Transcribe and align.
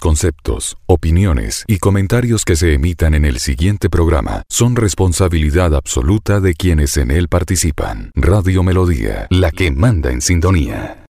Conceptos, 0.00 0.76
opiniones 0.86 1.64
y 1.66 1.78
comentarios 1.78 2.44
que 2.44 2.56
se 2.56 2.74
emitan 2.74 3.14
en 3.14 3.24
el 3.24 3.38
siguiente 3.38 3.88
programa 3.88 4.42
son 4.48 4.76
responsabilidad 4.76 5.74
absoluta 5.74 6.40
de 6.40 6.54
quienes 6.54 6.96
en 6.96 7.10
él 7.10 7.28
participan. 7.28 8.10
Radio 8.14 8.62
Melodía, 8.62 9.26
la 9.30 9.50
que 9.50 9.70
manda 9.70 10.10
en 10.10 10.20
sintonía. 10.20 11.04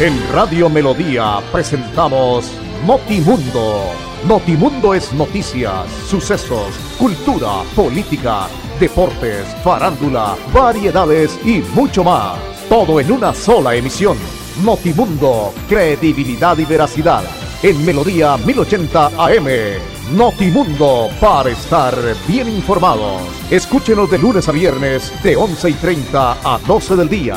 En 0.00 0.32
Radio 0.32 0.68
Melodía 0.68 1.40
presentamos 1.50 2.50
Notimundo. 2.86 3.92
Notimundo 4.26 4.92
es 4.92 5.12
noticias, 5.12 5.88
sucesos, 6.08 6.74
cultura, 6.98 7.62
política, 7.74 8.48
deportes, 8.78 9.46
farándula, 9.64 10.36
variedades 10.52 11.38
y 11.44 11.62
mucho 11.74 12.04
más. 12.04 12.38
Todo 12.68 13.00
en 13.00 13.12
una 13.12 13.32
sola 13.32 13.74
emisión. 13.74 14.18
Notimundo, 14.64 15.52
credibilidad 15.68 16.56
y 16.56 16.64
veracidad. 16.64 17.24
En 17.62 17.84
Melodía 17.84 18.36
1080 18.38 19.06
AM. 19.06 19.46
Notimundo, 20.16 21.08
para 21.20 21.50
estar 21.50 21.94
bien 22.26 22.48
informados. 22.48 23.22
Escúchenos 23.50 24.10
de 24.10 24.18
lunes 24.18 24.48
a 24.48 24.52
viernes, 24.52 25.12
de 25.22 25.36
11 25.36 25.70
y 25.70 25.74
30 25.74 26.38
a 26.42 26.58
12 26.66 26.96
del 26.96 27.08
día. 27.08 27.36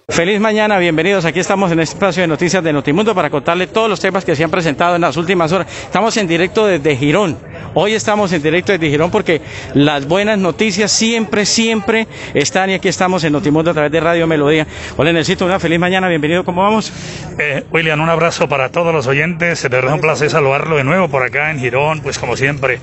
Feliz 0.09 0.41
mañana, 0.41 0.77
bienvenidos. 0.77 1.23
Aquí 1.23 1.39
estamos 1.39 1.71
en 1.71 1.79
este 1.79 1.95
espacio 1.95 2.21
de 2.21 2.27
noticias 2.27 2.61
de 2.61 2.73
Notimundo 2.73 3.15
para 3.15 3.29
contarle 3.29 3.67
todos 3.67 3.89
los 3.89 3.99
temas 4.01 4.25
que 4.25 4.35
se 4.35 4.43
han 4.43 4.51
presentado 4.51 4.95
en 4.95 5.01
las 5.01 5.15
últimas 5.15 5.53
horas. 5.53 5.67
Estamos 5.85 6.17
en 6.17 6.27
directo 6.27 6.65
desde 6.65 6.97
Girón. 6.97 7.37
Hoy 7.75 7.93
estamos 7.93 8.33
en 8.33 8.43
directo 8.43 8.73
desde 8.73 8.89
Girón 8.89 9.09
porque 9.09 9.41
las 9.73 10.05
buenas 10.05 10.37
noticias 10.37 10.91
siempre, 10.91 11.45
siempre 11.45 12.07
están 12.33 12.69
y 12.71 12.73
aquí 12.73 12.89
estamos 12.89 13.23
en 13.23 13.31
Notimundo 13.31 13.71
a 13.71 13.73
través 13.73 13.91
de 13.91 14.01
Radio 14.01 14.27
Melodía. 14.27 14.67
Hola, 14.97 15.13
necesito 15.13 15.45
una 15.45 15.59
feliz 15.59 15.79
mañana, 15.79 16.09
bienvenido, 16.09 16.43
¿cómo 16.43 16.61
vamos? 16.61 16.91
Eh, 17.39 17.63
William, 17.71 18.01
un 18.01 18.09
abrazo 18.09 18.49
para 18.49 18.67
todos 18.67 18.93
los 18.93 19.07
oyentes. 19.07 19.61
De 19.61 19.69
verdad 19.69 19.93
un 19.93 20.01
placer 20.01 20.29
saludarlo 20.29 20.75
de 20.75 20.83
nuevo 20.83 21.07
por 21.07 21.23
acá 21.23 21.51
en 21.51 21.59
Girón, 21.59 22.01
pues 22.01 22.19
como 22.19 22.35
siempre, 22.35 22.79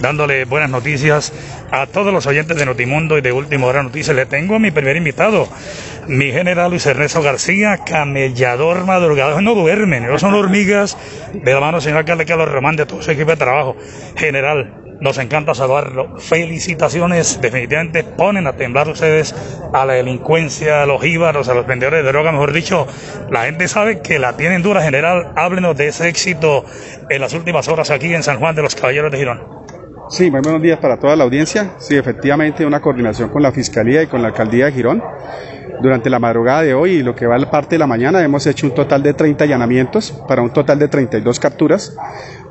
dándole 0.00 0.46
buenas 0.46 0.70
noticias 0.70 1.32
a 1.70 1.86
todos 1.86 2.12
los 2.12 2.26
oyentes 2.26 2.56
de 2.56 2.66
Notimundo 2.66 3.18
y 3.18 3.20
de 3.20 3.30
Última 3.30 3.66
Hora 3.66 3.84
Noticias. 3.84 4.16
Le 4.16 4.26
tengo 4.26 4.56
a 4.56 4.58
mi 4.58 4.72
primer 4.72 4.96
invitado, 4.96 5.48
mi 6.06 6.32
general 6.32 6.70
Luis 6.70 6.86
Ernesto 6.86 7.22
García, 7.22 7.78
camellador 7.84 8.84
madrugado. 8.86 9.40
No 9.40 9.54
duermen, 9.54 10.04
ellos 10.04 10.20
son 10.20 10.34
hormigas 10.34 10.96
de 11.32 11.52
la 11.52 11.60
mano 11.60 11.80
señor 11.80 11.98
alcalde 11.98 12.26
Carlos 12.26 12.50
Román 12.50 12.76
de 12.76 12.86
todo 12.86 13.02
su 13.02 13.10
equipo 13.10 13.30
de 13.30 13.36
trabajo. 13.36 13.76
General, 14.16 14.82
nos 15.00 15.18
encanta 15.18 15.52
saludarlo. 15.54 16.18
Felicitaciones, 16.18 17.40
definitivamente 17.40 18.04
ponen 18.04 18.46
a 18.46 18.52
temblar 18.52 18.88
ustedes 18.88 19.34
a 19.72 19.84
la 19.84 19.94
delincuencia, 19.94 20.82
a 20.82 20.86
los 20.86 21.04
íbaros, 21.04 21.48
a 21.48 21.54
los 21.54 21.66
vendedores 21.66 22.04
de 22.04 22.08
droga, 22.08 22.30
mejor 22.30 22.52
dicho. 22.52 22.86
La 23.30 23.44
gente 23.44 23.66
sabe 23.66 24.00
que 24.00 24.20
la 24.20 24.36
tienen 24.36 24.62
dura, 24.62 24.80
general. 24.80 25.32
Háblenos 25.34 25.76
de 25.76 25.88
ese 25.88 26.08
éxito 26.08 26.64
en 27.10 27.20
las 27.20 27.34
últimas 27.34 27.66
horas 27.68 27.90
aquí 27.90 28.14
en 28.14 28.22
San 28.22 28.38
Juan 28.38 28.54
de 28.54 28.62
los 28.62 28.76
Caballeros 28.76 29.10
de 29.10 29.18
Girón. 29.18 29.62
Sí, 30.08 30.30
muy 30.30 30.40
buenos 30.40 30.62
días 30.62 30.78
para 30.78 30.98
toda 30.98 31.16
la 31.16 31.24
audiencia. 31.24 31.74
Sí, 31.78 31.96
efectivamente, 31.96 32.66
una 32.66 32.80
coordinación 32.80 33.30
con 33.30 33.42
la 33.42 33.50
Fiscalía 33.50 34.02
y 34.02 34.06
con 34.06 34.22
la 34.22 34.28
Alcaldía 34.28 34.66
de 34.66 34.72
Girón. 34.72 35.02
Durante 35.82 36.08
la 36.08 36.20
madrugada 36.20 36.62
de 36.62 36.74
hoy 36.74 36.92
y 36.92 37.02
lo 37.02 37.16
que 37.16 37.26
va 37.26 37.34
a 37.34 37.38
la 37.38 37.50
parte 37.50 37.74
de 37.74 37.80
la 37.80 37.88
mañana 37.88 38.22
hemos 38.22 38.46
hecho 38.46 38.68
un 38.68 38.72
total 38.72 39.02
de 39.02 39.14
30 39.14 39.42
allanamientos 39.42 40.12
para 40.28 40.40
un 40.40 40.52
total 40.52 40.78
de 40.78 40.86
32 40.86 41.40
capturas, 41.40 41.96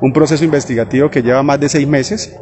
un 0.02 0.12
proceso 0.12 0.44
investigativo 0.44 1.08
que 1.10 1.22
lleva 1.22 1.42
más 1.42 1.58
de 1.58 1.70
seis 1.70 1.88
meses. 1.88 2.36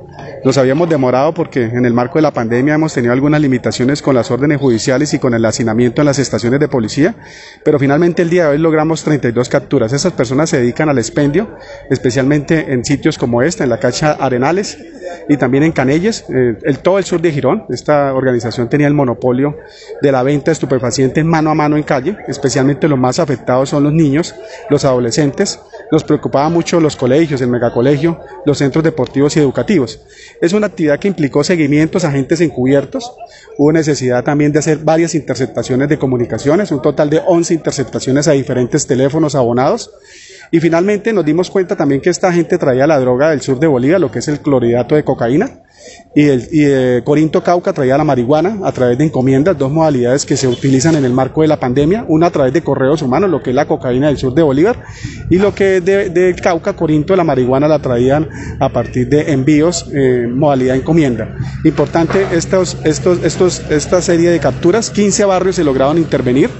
Nos 0.45 0.59
habíamos 0.59 0.89
demorado 0.89 1.35
porque 1.35 1.65
en 1.65 1.85
el 1.85 1.93
marco 1.93 2.19
de 2.19 2.23
la 2.23 2.33
pandemia 2.33 2.75
hemos 2.75 2.95
tenido 2.95 3.13
algunas 3.13 3.41
limitaciones 3.41 4.03
con 4.03 4.15
las 4.15 4.31
órdenes 4.31 4.59
judiciales 4.59 5.13
y 5.15 5.19
con 5.19 5.35
el 5.35 5.45
hacinamiento 5.45 6.03
en 6.03 6.07
las 6.07 6.19
estaciones 6.19 6.61
de 6.61 6.69
policía, 6.69 7.15
pero 7.65 7.79
finalmente 7.79 8.23
el 8.23 8.31
día 8.31 8.45
de 8.45 8.51
hoy 8.51 8.59
logramos 8.59 9.05
32 9.05 9.49
capturas. 9.49 9.93
Esas 9.93 10.13
personas 10.13 10.51
se 10.51 10.59
dedican 10.59 10.89
al 10.89 10.99
expendio, 10.99 11.57
especialmente 11.91 12.73
en 12.73 12.85
sitios 12.85 13.19
como 13.19 13.43
este, 13.43 13.65
en 13.65 13.71
la 13.71 13.79
cacha 13.79 14.13
Arenales 14.13 14.79
y 15.29 15.37
también 15.37 15.63
en 15.65 15.73
Canelles, 15.73 16.25
eh, 16.29 16.57
el, 16.63 16.79
todo 16.79 16.99
el 16.99 17.05
sur 17.05 17.21
de 17.21 17.33
Girón. 17.33 17.65
Esta 17.69 18.15
organización 18.15 18.69
tenía 18.69 18.87
el 18.87 18.95
monopolio 18.95 19.57
de 20.01 20.13
la 20.13 20.23
venta 20.23 20.47
de 20.47 20.53
estupefacientes 20.53 21.25
mano 21.25 21.51
a 21.51 21.55
mano 21.55 21.77
en 21.77 21.83
calle, 21.83 22.17
especialmente 22.29 22.89
los 22.89 22.99
más 22.99 23.19
afectados 23.19 23.69
son 23.69 23.85
los 23.85 23.93
niños, 23.93 24.35
los 24.71 24.85
adolescentes. 24.85 25.61
Nos 25.93 26.05
preocupaba 26.05 26.49
mucho 26.49 26.81
los 26.81 26.97
colegios, 26.97 27.41
el 27.41 27.49
megacolegio, 27.49 28.21
los 28.45 28.59
centros 28.59 28.85
deportivos 28.85 29.37
y 29.37 29.41
educativos. 29.41 30.01
Es 30.41 30.53
una 30.53 30.69
actividad 30.69 30.99
que 30.99 31.09
implicó 31.09 31.45
seguimientos, 31.45 32.05
agentes 32.05 32.41
encubiertos. 32.41 33.13
Hubo 33.59 33.73
necesidad 33.73 34.25
también 34.25 34.53
de 34.53 34.59
hacer 34.59 34.79
varias 34.79 35.15
interceptaciones 35.15 35.89
de 35.89 35.99
comunicaciones, 35.99 36.71
un 36.71 36.83
total 36.83 37.11
de 37.11 37.21
11 37.27 37.55
interceptaciones 37.55 38.29
a 38.29 38.33
diferentes 38.33 38.87
teléfonos 38.87 39.35
abonados. 39.35 39.91
Y 40.53 40.59
finalmente 40.59 41.13
nos 41.13 41.25
dimos 41.25 41.49
cuenta 41.49 41.77
también 41.77 42.01
que 42.01 42.11
esta 42.11 42.33
gente 42.33 42.59
traía 42.59 42.87
la 42.87 42.99
droga 42.99 43.31
del 43.31 43.41
sur 43.41 43.61
de 43.61 43.69
Bolivia, 43.69 43.99
lo 43.99 44.11
que 44.11 44.19
es 44.19 44.29
el 44.29 44.41
clorhidrato 44.41 44.97
de 44.97 45.05
cocaína, 45.05 45.61
y, 46.15 46.25
el, 46.25 47.05
Corinto 47.05 47.43
Cauca 47.43 47.73
traía 47.73 47.97
la 47.97 48.05
marihuana 48.05 48.59
a 48.65 48.73
través 48.73 48.99
de 48.99 49.05
encomiendas, 49.05 49.57
dos 49.57 49.71
modalidades 49.71 50.27
que 50.27 50.37
se 50.37 50.49
utilizan 50.49 50.97
en 50.97 51.05
el 51.05 51.13
marco 51.13 51.43
de 51.43 51.49
la 51.49 51.59
pandemia, 51.59 52.05
una 52.09 52.27
a 52.27 52.31
través 52.31 52.53
de 52.53 52.63
correos 52.63 53.01
humanos, 53.01 53.31
lo 53.31 53.43
que 53.43 53.51
es 53.51 53.57
la 53.57 53.67
cocaína 53.67 54.09
del 54.09 54.19
sur 54.19 54.35
de 54.35 54.43
Bolívar, 54.43 54.83
y 55.31 55.39
lo 55.39 55.55
que 55.55 55.77
es 55.77 55.85
de, 55.85 56.11
de 56.11 56.35
Cauca, 56.35 56.75
Corinto, 56.75 57.15
la 57.15 57.25
marihuana 57.25 57.69
la 57.69 57.79
traían 57.79 58.29
a 58.59 58.69
partir 58.71 59.09
de 59.09 59.33
envíos, 59.33 59.89
eh, 59.95 60.27
modalidad 60.29 60.77
encomienda. 60.77 61.37
Importante 61.65 62.27
estos, 62.33 62.77
estos, 62.85 63.25
estos, 63.25 63.63
esta 63.71 64.03
serie 64.03 64.31
de 64.31 64.41
capturas, 64.41 64.91
15 64.91 65.25
barrios 65.25 65.57
se 65.57 65.65
lograron 65.65 65.97
intervenir, 65.97 66.51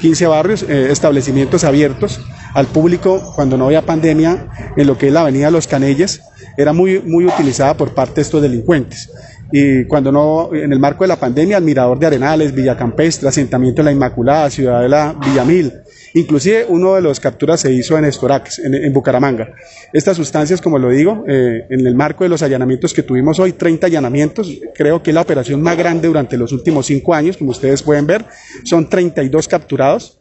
15 0.00 0.26
barrios, 0.28 0.62
eh, 0.62 0.88
establecimientos 0.90 1.64
abiertos 1.64 2.20
al 2.54 2.66
público 2.66 3.32
cuando 3.34 3.56
no 3.56 3.66
había 3.66 3.82
pandemia 3.82 4.48
en 4.76 4.86
lo 4.86 4.98
que 4.98 5.08
es 5.08 5.12
la 5.12 5.22
avenida 5.22 5.50
Los 5.50 5.66
Canelles, 5.66 6.22
era 6.56 6.72
muy, 6.72 7.00
muy 7.00 7.24
utilizada 7.24 7.74
por 7.74 7.94
parte 7.94 8.16
de 8.16 8.22
estos 8.22 8.42
delincuentes. 8.42 9.10
Y 9.52 9.84
cuando 9.86 10.12
no, 10.12 10.54
en 10.54 10.72
el 10.72 10.78
marco 10.78 11.04
de 11.04 11.08
la 11.08 11.16
pandemia, 11.16 11.56
Admirador 11.56 11.98
de 11.98 12.06
Arenales, 12.06 12.54
Villa 12.54 12.76
Campestre, 12.76 13.28
Asentamiento 13.28 13.80
de 13.80 13.86
la 13.86 13.92
Inmaculada, 13.92 14.48
Ciudadela, 14.48 15.16
Villamil, 15.24 15.72
inclusive 16.14 16.66
uno 16.68 16.94
de 16.94 17.00
los 17.00 17.18
capturas 17.18 17.60
se 17.60 17.72
hizo 17.72 17.98
en 17.98 18.04
Estorax, 18.04 18.60
en, 18.60 18.74
en 18.74 18.92
Bucaramanga. 18.92 19.52
Estas 19.92 20.16
sustancias, 20.16 20.60
como 20.60 20.78
lo 20.78 20.90
digo, 20.90 21.24
eh, 21.26 21.66
en 21.68 21.84
el 21.84 21.96
marco 21.96 22.22
de 22.22 22.30
los 22.30 22.42
allanamientos 22.42 22.94
que 22.94 23.02
tuvimos 23.02 23.40
hoy, 23.40 23.52
30 23.52 23.88
allanamientos, 23.88 24.52
creo 24.74 25.02
que 25.02 25.10
es 25.10 25.14
la 25.14 25.22
operación 25.22 25.60
más 25.62 25.76
grande 25.76 26.06
durante 26.06 26.36
los 26.36 26.52
últimos 26.52 26.86
cinco 26.86 27.12
años, 27.12 27.36
como 27.36 27.50
ustedes 27.50 27.82
pueden 27.82 28.06
ver, 28.06 28.26
son 28.62 28.88
32 28.88 29.48
capturados, 29.48 30.19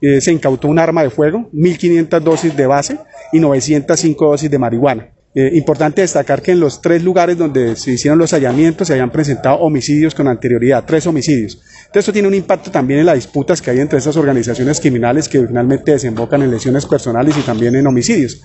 eh, 0.00 0.20
se 0.20 0.32
incautó 0.32 0.68
un 0.68 0.78
arma 0.78 1.02
de 1.02 1.10
fuego, 1.10 1.50
1.500 1.52 2.20
dosis 2.20 2.56
de 2.56 2.66
base 2.66 2.98
y 3.32 3.40
905 3.40 4.26
dosis 4.26 4.50
de 4.50 4.58
marihuana. 4.58 5.08
Eh, 5.34 5.50
importante 5.54 6.00
destacar 6.00 6.42
que 6.42 6.52
en 6.52 6.60
los 6.60 6.80
tres 6.80 7.04
lugares 7.04 7.36
donde 7.36 7.76
se 7.76 7.92
hicieron 7.92 8.18
los 8.18 8.32
hallamientos 8.32 8.88
se 8.88 8.94
habían 8.94 9.12
presentado 9.12 9.58
homicidios 9.58 10.14
con 10.14 10.26
anterioridad, 10.26 10.84
tres 10.86 11.06
homicidios. 11.06 11.60
Entonces 11.88 12.00
esto 12.00 12.12
tiene 12.12 12.28
un 12.28 12.34
impacto 12.34 12.70
también 12.70 13.00
en 13.00 13.06
las 13.06 13.14
disputas 13.14 13.62
que 13.62 13.70
hay 13.70 13.80
entre 13.80 13.96
estas 13.96 14.14
organizaciones 14.18 14.78
criminales 14.78 15.26
que 15.26 15.46
finalmente 15.46 15.92
desembocan 15.92 16.42
en 16.42 16.50
lesiones 16.50 16.84
personales 16.84 17.34
y 17.38 17.40
también 17.40 17.74
en 17.76 17.86
homicidios. 17.86 18.42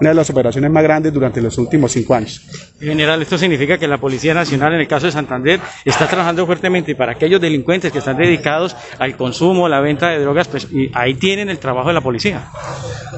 Una 0.00 0.10
de 0.10 0.14
las 0.14 0.30
operaciones 0.30 0.70
más 0.70 0.82
grandes 0.82 1.12
durante 1.12 1.42
los 1.42 1.58
últimos 1.58 1.92
cinco 1.92 2.14
años. 2.14 2.42
General, 2.80 3.20
esto 3.20 3.36
significa 3.36 3.76
que 3.76 3.86
la 3.86 3.98
Policía 3.98 4.32
Nacional, 4.32 4.72
en 4.74 4.80
el 4.80 4.88
caso 4.88 5.04
de 5.06 5.12
Santander, 5.12 5.60
está 5.84 6.06
trabajando 6.06 6.46
fuertemente 6.46 6.94
para 6.94 7.12
aquellos 7.12 7.38
delincuentes 7.38 7.92
que 7.92 7.98
están 7.98 8.16
dedicados 8.16 8.74
al 8.98 9.14
consumo, 9.16 9.68
la 9.68 9.80
venta 9.80 10.08
de 10.08 10.20
drogas, 10.20 10.48
pues 10.48 10.66
y 10.72 10.90
ahí 10.94 11.14
tienen 11.14 11.50
el 11.50 11.58
trabajo 11.58 11.88
de 11.88 11.94
la 11.94 12.00
policía. 12.00 12.46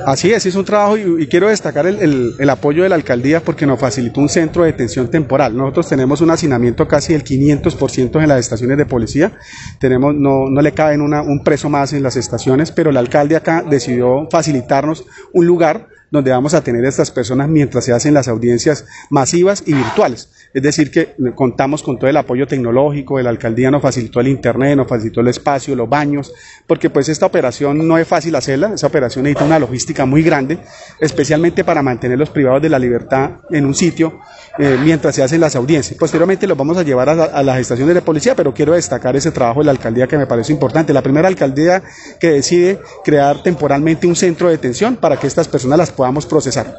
Así 0.07 0.33
es, 0.33 0.45
es 0.45 0.55
un 0.57 0.65
trabajo 0.65 0.97
y, 0.97 1.23
y 1.23 1.27
quiero 1.29 1.49
destacar 1.49 1.87
el, 1.87 2.01
el, 2.01 2.35
el, 2.39 2.51
apoyo 2.51 2.83
de 2.83 2.89
la 2.89 2.95
alcaldía 2.95 3.41
porque 3.41 3.67
nos 3.67 3.79
facilitó 3.81 4.21
un 4.21 4.29
centro 4.29 4.63
de 4.63 4.73
detención 4.73 5.09
temporal. 5.09 5.57
Nosotros 5.57 5.89
tenemos 5.89 6.21
un 6.21 6.31
hacinamiento 6.31 6.87
casi 6.87 7.13
del 7.13 7.25
500% 7.25 8.23
en 8.23 8.29
las 8.29 8.41
estaciones 8.41 8.77
de 8.77 8.87
policía. 8.87 9.33
Tenemos, 9.79 10.15
no, 10.15 10.49
no 10.49 10.63
le 10.63 10.73
cabe 10.73 10.99
una, 10.99 11.23
un 11.23 11.43
preso 11.45 11.69
más 11.69 11.93
en 11.93 12.03
las 12.03 12.17
estaciones, 12.17 12.73
pero 12.73 12.91
el 12.91 12.97
alcalde 12.97 13.37
acá 13.37 13.65
decidió 13.69 14.29
facilitarnos 14.31 15.05
un 15.33 15.47
lugar 15.47 15.89
donde 16.11 16.31
vamos 16.31 16.55
a 16.55 16.63
tener 16.63 16.85
a 16.85 16.89
estas 16.89 17.11
personas 17.11 17.49
mientras 17.49 17.85
se 17.85 17.93
hacen 17.93 18.15
las 18.15 18.29
audiencias 18.29 18.87
masivas 19.11 19.63
y 19.67 19.75
virtuales. 19.75 20.31
Es 20.55 20.63
decir, 20.63 20.91
que 20.91 21.15
contamos 21.35 21.83
con 21.83 21.99
todo 21.99 22.09
el 22.09 22.17
apoyo 22.17 22.47
tecnológico, 22.47 23.21
la 23.21 23.31
alcaldía 23.31 23.71
nos 23.71 23.83
facilitó 23.83 24.21
el 24.21 24.29
internet, 24.29 24.77
nos 24.77 24.89
facilitó 24.89 25.21
el 25.21 25.29
espacio, 25.29 25.77
los 25.77 25.89
baños, 25.89 26.33
porque 26.67 26.89
pues 26.89 27.09
esta 27.09 27.27
operación 27.27 27.87
no 27.87 27.99
es 27.99 28.09
fácil 28.09 28.35
hacerla, 28.35 28.73
esa 28.75 28.87
operación 28.87 29.25
necesita 29.25 29.45
una 29.45 29.59
logística 29.59 30.07
muy 30.07 30.23
grande, 30.23 30.59
especialmente 31.01 31.65
para 31.65 31.83
mantener 31.83 32.19
los 32.19 32.31
privados 32.31 32.63
de 32.63 32.71
la 32.71 32.79
libertad 32.79 33.33
en 33.51 33.67
un 33.67 33.75
sitio 33.75 34.21
eh, 34.59 34.79
mientras 34.83 35.15
se 35.15 35.23
hacen 35.23 35.41
las 35.41 35.55
audiencias. 35.55 35.99
Posteriormente 35.99 36.47
los 36.47 36.57
vamos 36.57 36.79
a 36.79 36.83
llevar 36.83 37.11
a, 37.11 37.25
a, 37.25 37.43
las 37.43 37.59
estaciones 37.59 37.95
de 37.95 38.03
policía, 38.03 38.35
pero 38.35 38.55
quiero 38.55 38.73
destacar 38.73 39.17
ese 39.17 39.31
trabajo 39.31 39.61
de 39.61 39.67
la 39.67 39.73
alcaldía 39.73 40.07
que 40.07 40.17
me 40.17 40.27
parece 40.27 40.53
importante. 40.53 40.93
La 40.95 41.03
primera 41.03 41.29
alcaldía 41.29 41.83
que 42.19 42.31
decide 42.31 42.81
crear 43.05 43.43
temporalmente 43.43 44.07
un 44.07 44.17
centro 44.17 44.49
de 44.49 44.55
detención 44.55 44.97
para 44.97 45.19
que 45.19 45.27
estas 45.27 45.47
personas 45.47 45.79
las 45.79 45.93
podamos 45.93 46.27
procesar. 46.27 46.79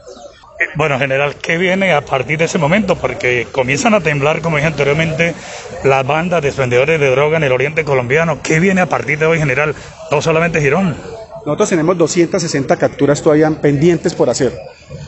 Bueno, 0.75 0.99
general, 0.99 1.35
¿qué 1.35 1.57
viene 1.57 1.93
a 1.93 2.01
partir 2.01 2.37
de 2.37 2.45
ese 2.45 2.57
momento? 2.57 2.95
Porque 2.95 3.47
comienzan 3.51 3.93
a 3.93 4.01
temblar, 4.01 4.41
como 4.41 4.57
dije 4.57 4.67
anteriormente, 4.67 5.33
las 5.83 6.05
bandas 6.05 6.41
de 6.41 6.51
vendedores 6.51 6.99
de 6.99 7.09
droga 7.09 7.37
en 7.37 7.43
el 7.43 7.51
oriente 7.51 7.85
colombiano. 7.85 8.39
¿Qué 8.43 8.59
viene 8.59 8.81
a 8.81 8.85
partir 8.85 9.19
de 9.19 9.25
hoy, 9.25 9.39
general? 9.39 9.73
No 10.11 10.21
solamente 10.21 10.59
Girón. 10.59 10.95
Nosotros 11.45 11.69
tenemos 11.69 11.97
260 11.97 12.75
capturas 12.75 13.21
todavía 13.21 13.49
pendientes 13.49 14.13
por 14.13 14.29
hacer. 14.29 14.53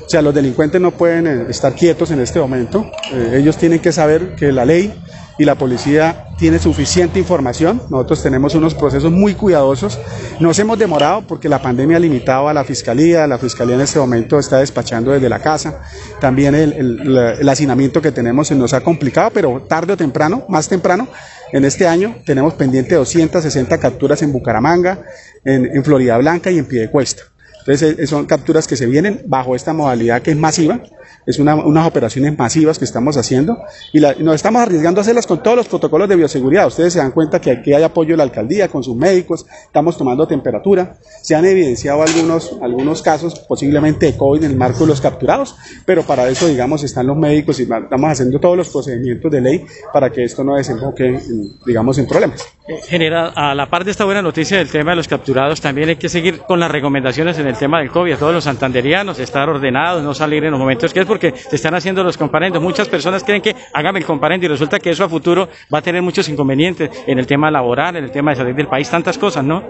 O 0.06 0.10
sea, 0.10 0.22
los 0.22 0.34
delincuentes 0.34 0.80
no 0.80 0.92
pueden 0.92 1.28
eh, 1.28 1.46
estar 1.50 1.74
quietos 1.76 2.12
en 2.12 2.22
este 2.22 2.40
momento. 2.40 2.90
Eh, 3.12 3.38
ellos 3.40 3.58
tienen 3.58 3.80
que 3.80 3.92
saber 3.92 4.36
que 4.36 4.52
la 4.54 4.64
ley 4.64 4.94
y 5.42 5.44
la 5.44 5.56
policía 5.56 6.28
tiene 6.38 6.60
suficiente 6.60 7.18
información. 7.18 7.82
Nosotros 7.90 8.22
tenemos 8.22 8.54
unos 8.54 8.76
procesos 8.76 9.12
muy 9.12 9.34
cuidadosos. 9.34 9.98
Nos 10.40 10.60
hemos 10.60 10.78
demorado 10.78 11.26
porque 11.26 11.50
la 11.50 11.60
pandemia 11.60 11.98
ha 11.98 12.00
limitado 12.00 12.48
a 12.48 12.54
la 12.54 12.64
fiscalía. 12.64 13.26
La 13.26 13.40
fiscalía 13.40 13.74
en 13.74 13.82
este 13.82 13.98
momento 13.98 14.38
está 14.38 14.60
despachando 14.60 15.10
desde 15.12 15.30
la 15.30 15.40
casa. 15.40 15.82
También 16.20 16.54
el, 16.54 17.50
hacinamiento 17.50 18.04
que 18.04 18.12
tenemos 18.12 18.52
nos 18.52 18.72
ha 18.74 18.82
complicado, 18.82 19.32
pero 19.34 19.64
tarde 19.68 19.94
o 19.94 19.98
temprano, 19.98 20.46
más 20.48 20.70
temprano, 20.70 21.08
en 21.52 21.66
este 21.66 21.88
año 21.88 22.18
tenemos 22.24 22.54
pendiente 22.54 22.94
260 22.94 23.80
capturas 23.80 24.22
en 24.22 24.32
Bucaramanga, 24.32 25.02
en, 25.44 25.76
en 25.76 25.84
Florida 25.84 26.20
Blanca 26.20 26.52
y 26.52 26.60
en 26.60 26.66
Piedecuesta. 26.66 27.24
Entonces 27.66 28.08
son 28.08 28.28
capturas 28.28 28.68
que 28.68 28.76
se 28.76 28.86
vienen 28.86 29.24
bajo 29.26 29.56
esta 29.56 29.74
modalidad 29.74 30.22
que 30.22 30.30
es 30.30 30.38
masiva, 30.38 30.82
es 31.26 31.40
una, 31.40 31.56
unas 31.56 31.88
operaciones 31.88 32.38
masivas 32.38 32.80
que 32.80 32.86
estamos 32.86 33.18
haciendo 33.18 33.58
y, 33.94 34.00
la, 34.00 34.14
y, 34.18 34.24
nos 34.24 34.36
estamos 34.36 34.62
arriesgando 34.62 35.00
a 35.00 35.04
hacerlas 35.04 35.28
con 35.28 35.44
todos 35.44 35.58
los 35.58 35.68
protocolos 35.68 36.10
de 36.10 36.16
bioseguridad. 36.16 36.68
Ustedes 36.68 36.94
se 36.94 37.00
dan 37.00 37.12
cuenta 37.12 37.40
que 37.40 37.52
aquí 37.52 37.74
hay 37.74 37.84
apoyo 37.84 38.12
de 38.12 38.18
la 38.18 38.24
alcaldía 38.24 38.68
con 38.68 38.84
sus 38.84 38.96
médicos, 38.96 39.46
estamos 39.66 39.98
tomando 39.98 40.28
temperatura, 40.28 40.98
se 41.22 41.36
han 41.36 41.46
evidenciado 41.46 42.02
algunos, 42.04 42.58
algunos 42.62 43.02
casos 43.02 43.40
posiblemente 43.40 44.08
de 44.08 44.18
COVID 44.18 44.44
en 44.44 44.52
el 44.52 44.58
marco 44.58 44.80
de 44.80 44.88
los 44.88 45.02
capturados, 45.02 45.56
pero 45.86 46.04
para 46.04 46.28
eso, 46.30 46.48
digamos, 46.48 46.84
están 46.84 47.08
los 47.08 47.18
médicos 47.18 47.60
y 47.60 47.64
estamos 47.64 48.12
haciendo 48.12 48.40
todos 48.40 48.58
los 48.58 48.70
procedimientos 48.70 49.32
de 49.32 49.42
ley 49.42 49.66
para 49.94 50.10
que 50.10 50.24
esto 50.24 50.44
no 50.44 50.56
desemboque, 50.56 51.06
en, 51.06 51.22
digamos, 51.66 51.98
en 51.98 52.08
problemas. 52.08 52.46
General, 52.88 53.34
a 53.36 53.54
la 53.54 53.70
par 53.70 53.84
de 53.84 53.92
esta 53.92 54.06
buena 54.06 54.22
noticia 54.22 54.58
del 54.58 54.70
tema 54.70 54.92
de 54.92 54.98
los 54.98 55.08
capturados, 55.08 55.60
también 55.62 55.90
hay 55.90 55.96
que 55.98 56.10
seguir 56.10 56.40
con 56.40 56.60
las 56.60 56.72
recomendaciones 56.72 57.38
en 57.40 57.48
el 57.48 57.56
tema 57.56 57.80
del 57.80 57.90
COVID. 57.90 58.14
A 58.14 58.18
todos 58.18 58.34
los 58.34 58.44
santanderianos, 58.44 59.20
estar 59.20 59.50
ordenados, 59.50 60.04
no 60.04 60.14
salir 60.14 60.44
en 60.44 60.52
los 60.52 60.60
momentos 60.60 60.94
que 60.94 61.00
es 61.02 61.06
porque 61.12 61.34
se 61.36 61.58
están 61.58 61.74
haciendo 61.76 62.06
los 62.06 62.16
comparendos. 62.16 62.64
Muchas 62.64 62.88
personas 62.88 63.22
creen 63.22 63.42
que 63.42 63.54
hágame 63.74 64.00
el 64.00 64.06
comparendo 64.06 64.46
y 64.46 64.48
resulta 64.48 64.80
que 64.80 64.92
eso 64.92 65.04
a 65.04 65.10
futuro 65.10 65.50
va 65.74 65.80
a 65.80 65.82
tener 65.82 66.02
muchos 66.02 66.30
inconvenientes 66.30 66.90
en 67.06 67.20
el 67.20 67.28
tema 67.28 67.52
laboral, 67.52 67.98
en 67.98 68.06
el 68.06 68.12
tema 68.12 68.32
de 68.32 68.38
salir 68.38 68.56
del 68.56 68.68
país, 68.68 68.90
tantas 68.90 69.18
cosas, 69.18 69.44
¿no? 69.44 69.62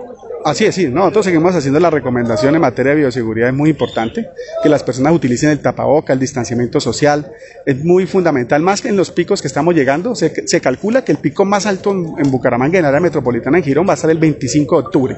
Así 0.46 0.66
es, 0.66 0.76
sí. 0.76 0.88
Nosotros 0.88 1.26
seguimos 1.26 1.56
haciendo 1.56 1.80
la 1.80 1.90
recomendación 1.90 2.54
en 2.54 2.62
materia 2.62 2.92
de 2.92 3.00
bioseguridad. 3.00 3.50
Es 3.50 3.56
muy 3.56 3.72
importante 3.72 4.30
que 4.62 4.70
las 4.70 4.84
personas 4.84 5.16
utilicen 5.16 5.50
el 5.50 5.62
tapaboca, 5.62 6.14
el 6.14 6.20
distanciamiento 6.20 6.80
social. 6.80 7.32
Es 7.66 7.84
muy 7.84 8.06
fundamental, 8.06 8.62
más 8.62 8.82
que 8.82 8.90
en 8.90 8.98
los 8.98 9.10
picos 9.10 9.42
que 9.42 9.48
estamos 9.48 9.74
llegando. 9.74 10.14
Se, 10.14 10.48
se 10.48 10.62
calcula 10.62 11.04
que 11.04 11.12
el 11.12 11.18
pico 11.18 11.44
más 11.44 11.66
alto 11.66 11.90
en, 11.90 12.06
en 12.24 12.30
Bucaramanga, 12.30 12.78
en 12.78 12.86
área 12.86 13.00
metropolitana, 13.00 13.58
en 13.58 13.64
Girón, 13.64 13.90
va 13.90 13.94
a 13.94 13.98
ser 13.98 14.12
el 14.12 14.20
25 14.20 14.76
de 14.76 14.86
octubre. 14.86 15.18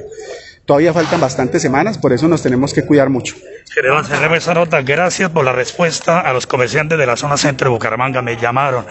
Todavía 0.65 0.93
faltan 0.93 1.19
bastantes 1.19 1.61
semanas, 1.61 1.97
por 1.97 2.13
eso 2.13 2.27
nos 2.27 2.41
tenemos 2.41 2.73
que 2.73 2.85
cuidar 2.85 3.09
mucho. 3.09 3.35
General, 3.73 4.05
cerremos 4.05 4.37
esa 4.37 4.53
nota. 4.53 4.81
Gracias 4.81 5.29
por 5.29 5.43
la 5.43 5.51
respuesta 5.51 6.21
a 6.21 6.31
los 6.31 6.47
comerciantes 6.47 6.97
de 6.97 7.05
la 7.05 7.17
zona 7.17 7.37
centro 7.37 7.69
de 7.69 7.73
Bucaramanga. 7.73 8.21
Me 8.21 8.37
llamaron. 8.37 8.85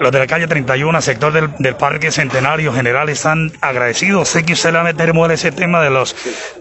Los 0.00 0.12
de 0.12 0.18
la 0.18 0.26
calle 0.26 0.46
31, 0.46 1.00
sector 1.02 1.32
del, 1.32 1.50
del 1.58 1.76
Parque 1.76 2.10
Centenario 2.10 2.72
General, 2.72 3.08
están 3.10 3.52
agradecidos. 3.60 4.28
Sé 4.28 4.44
que 4.44 4.54
usted 4.54 4.70
le 4.70 4.76
va 4.76 4.80
a 4.80 4.84
meter 4.84 5.12
muere 5.12 5.34
ese 5.34 5.52
tema 5.52 5.82
de 5.82 5.90
los 5.90 6.16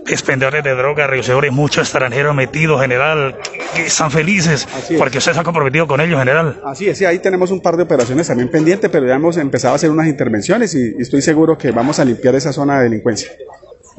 expendedores 0.08 0.62
de 0.62 0.76
droga, 0.76 1.08
reducedores, 1.08 1.52
muchos 1.52 1.88
extranjeros 1.88 2.36
metidos, 2.36 2.82
general, 2.82 3.38
que 3.76 3.86
están 3.86 4.12
felices 4.12 4.68
porque 4.98 5.20
usted 5.20 5.34
se 5.34 5.40
ha 5.40 5.44
comprometido 5.44 5.88
con 5.88 6.02
ellos, 6.02 6.20
general. 6.20 6.62
Así 6.66 6.90
es, 6.90 6.98
sí, 6.98 7.06
ahí 7.06 7.20
tenemos 7.20 7.50
un 7.52 7.62
par 7.62 7.78
de 7.78 7.84
operaciones 7.84 8.28
también 8.28 8.52
pendientes, 8.52 8.90
pero 8.90 9.08
ya 9.08 9.16
hemos 9.16 9.38
empezado 9.38 9.74
a 9.74 9.76
hacer 9.76 9.90
unas 9.90 10.08
intervenciones 10.08 10.76
y, 10.76 10.96
y 10.98 11.02
estoy 11.02 11.22
seguro 11.22 11.58
que 11.58 11.72
vamos 11.72 12.00
a 12.00 12.06
limpiar 12.06 12.36
esa 12.36 12.52
zona 12.52 12.80
de 12.80 12.90
delincuencia. 12.90 13.32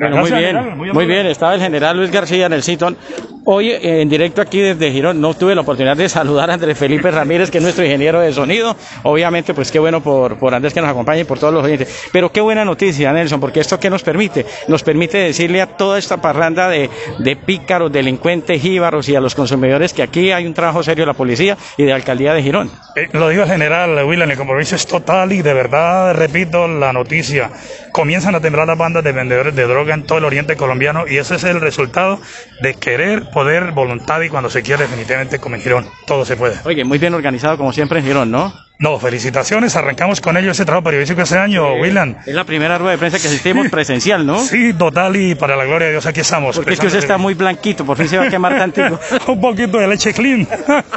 Bueno, 0.01 0.17
muy 0.17 0.31
bien, 0.31 0.41
general, 0.47 0.77
muy, 0.77 0.93
muy, 0.93 1.07
bien. 1.07 1.27
Estaba 1.27 1.55
el 1.55 1.61
general 1.61 1.95
Luis 1.99 2.11
García 2.11 2.47
en 2.47 2.55
el 2.55 2.63
Citon. 2.63 2.97
Hoy 3.45 3.71
en 3.71 4.09
directo 4.09 4.41
aquí 4.41 4.61
desde 4.61 4.91
Girón 4.91 5.21
no 5.21 5.35
tuve 5.35 5.55
la 5.55 5.61
oportunidad 5.61 5.97
de 5.97 6.09
saludar 6.09 6.51
a 6.51 6.55
Andrés 6.55 6.79
Felipe 6.79 7.11
Ramírez, 7.11 7.51
que 7.51 7.59
es 7.59 7.65
nuestro 7.65 7.85
ingeniero 7.85 8.21
de 8.21 8.33
sonido. 8.33 8.75
Obviamente, 9.03 9.53
pues 9.53 9.71
qué 9.71 9.79
bueno 9.79 10.01
por, 10.01 10.39
por 10.39 10.55
Andrés 10.55 10.73
que 10.73 10.81
nos 10.81 10.89
acompañe 10.89 11.21
y 11.21 11.25
por 11.25 11.39
todos 11.39 11.53
los 11.53 11.65
oyentes. 11.65 12.09
Pero 12.13 12.33
qué 12.33 12.41
buena 12.41 12.65
noticia, 12.65 13.13
Nelson, 13.13 13.41
porque 13.41 13.61
esto 13.61 13.79
qué 13.79 13.91
nos 13.91 14.03
permite? 14.03 14.47
Nos 14.69 14.83
permite 14.83 15.19
decirle 15.19 15.61
a 15.61 15.67
toda 15.67 15.99
esta 15.99 16.19
parranda 16.19 16.69
de, 16.69 16.89
de 17.19 17.37
pícaros, 17.37 17.93
delincuentes, 17.93 18.61
jíbaros 18.61 19.07
y 19.11 19.17
a 19.17 19.21
los 19.21 19.35
consumidores 19.35 19.93
que 19.93 20.03
aquí 20.03 20.33
hay 20.33 20.47
un 20.47 20.55
trabajo 20.55 20.83
serio 20.83 21.03
de 21.03 21.09
la 21.09 21.15
policía 21.15 21.59
y 21.77 21.83
de 21.83 21.91
la 21.91 21.97
alcaldía 21.97 22.33
de 22.33 22.43
Girón. 22.43 22.71
Eh, 22.97 23.09
lo 23.13 23.29
digo 23.29 23.45
general, 23.47 24.03
William, 24.07 24.31
el 24.31 24.37
compromiso 24.37 24.77
es 24.77 24.87
total 24.87 25.33
y 25.33 25.43
de 25.43 25.53
verdad, 25.53 26.15
repito, 26.15 26.67
la 26.69 26.93
noticia. 26.93 27.51
Comienzan 27.93 28.35
a 28.35 28.41
temblar 28.41 28.67
las 28.67 28.79
bandas 28.79 29.05
de 29.05 29.13
vendedores 29.13 29.55
de 29.55 29.67
en 29.95 30.05
todo 30.05 30.19
el 30.19 30.25
oriente 30.25 30.57
colombiano 30.57 31.07
y 31.07 31.19
ese 31.19 31.37
es 31.37 31.45
el 31.45 31.61
resultado 31.61 32.21
de 32.63 32.75
querer, 32.75 33.31
poder, 33.31 33.73
voluntad 33.73 34.21
y 34.23 34.29
cuando 34.29 34.51
se 34.51 34.63
quiere 34.63 34.85
definitivamente 34.85 35.39
como 35.39 35.57
en 35.57 35.63
Girón, 35.63 35.87
todo 36.07 36.25
se 36.25 36.37
puede. 36.37 36.57
Oye, 36.65 36.85
muy 36.85 36.99
bien 36.99 37.15
organizado 37.15 37.57
como 37.57 37.73
siempre 37.73 38.01
en 38.01 38.07
Girón, 38.07 38.31
¿no? 38.31 38.70
No, 38.81 38.99
felicitaciones, 38.99 39.77
arrancamos 39.77 40.23
con 40.23 40.39
ellos 40.39 40.57
ese 40.57 40.65
trabajo 40.65 40.85
periodístico 40.85 41.21
este 41.21 41.37
año, 41.37 41.75
sí, 41.75 41.81
Willan. 41.83 42.17
Es 42.25 42.35
la 42.35 42.45
primera 42.45 42.79
rueda 42.79 42.93
de 42.93 42.97
prensa 42.99 43.19
que 43.19 43.29
asistimos 43.29 43.69
presencial, 43.69 44.25
¿no? 44.25 44.39
Sí, 44.39 44.73
total, 44.73 45.17
y 45.17 45.35
para 45.35 45.55
la 45.55 45.67
gloria 45.67 45.89
de 45.89 45.93
Dios 45.93 46.07
aquí 46.07 46.21
estamos. 46.21 46.57
Porque 46.57 46.73
es 46.73 46.81
que 46.81 46.87
usted 46.87 47.01
está 47.01 47.19
muy 47.19 47.35
blanquito, 47.35 47.85
por 47.85 47.99
fin 47.99 48.09
se 48.09 48.17
va 48.17 48.25
a 48.25 48.31
quemar 48.31 48.57
tantito. 48.57 48.99
Un 49.27 49.39
poquito 49.39 49.77
de 49.77 49.87
leche 49.87 50.15
clean. 50.15 50.49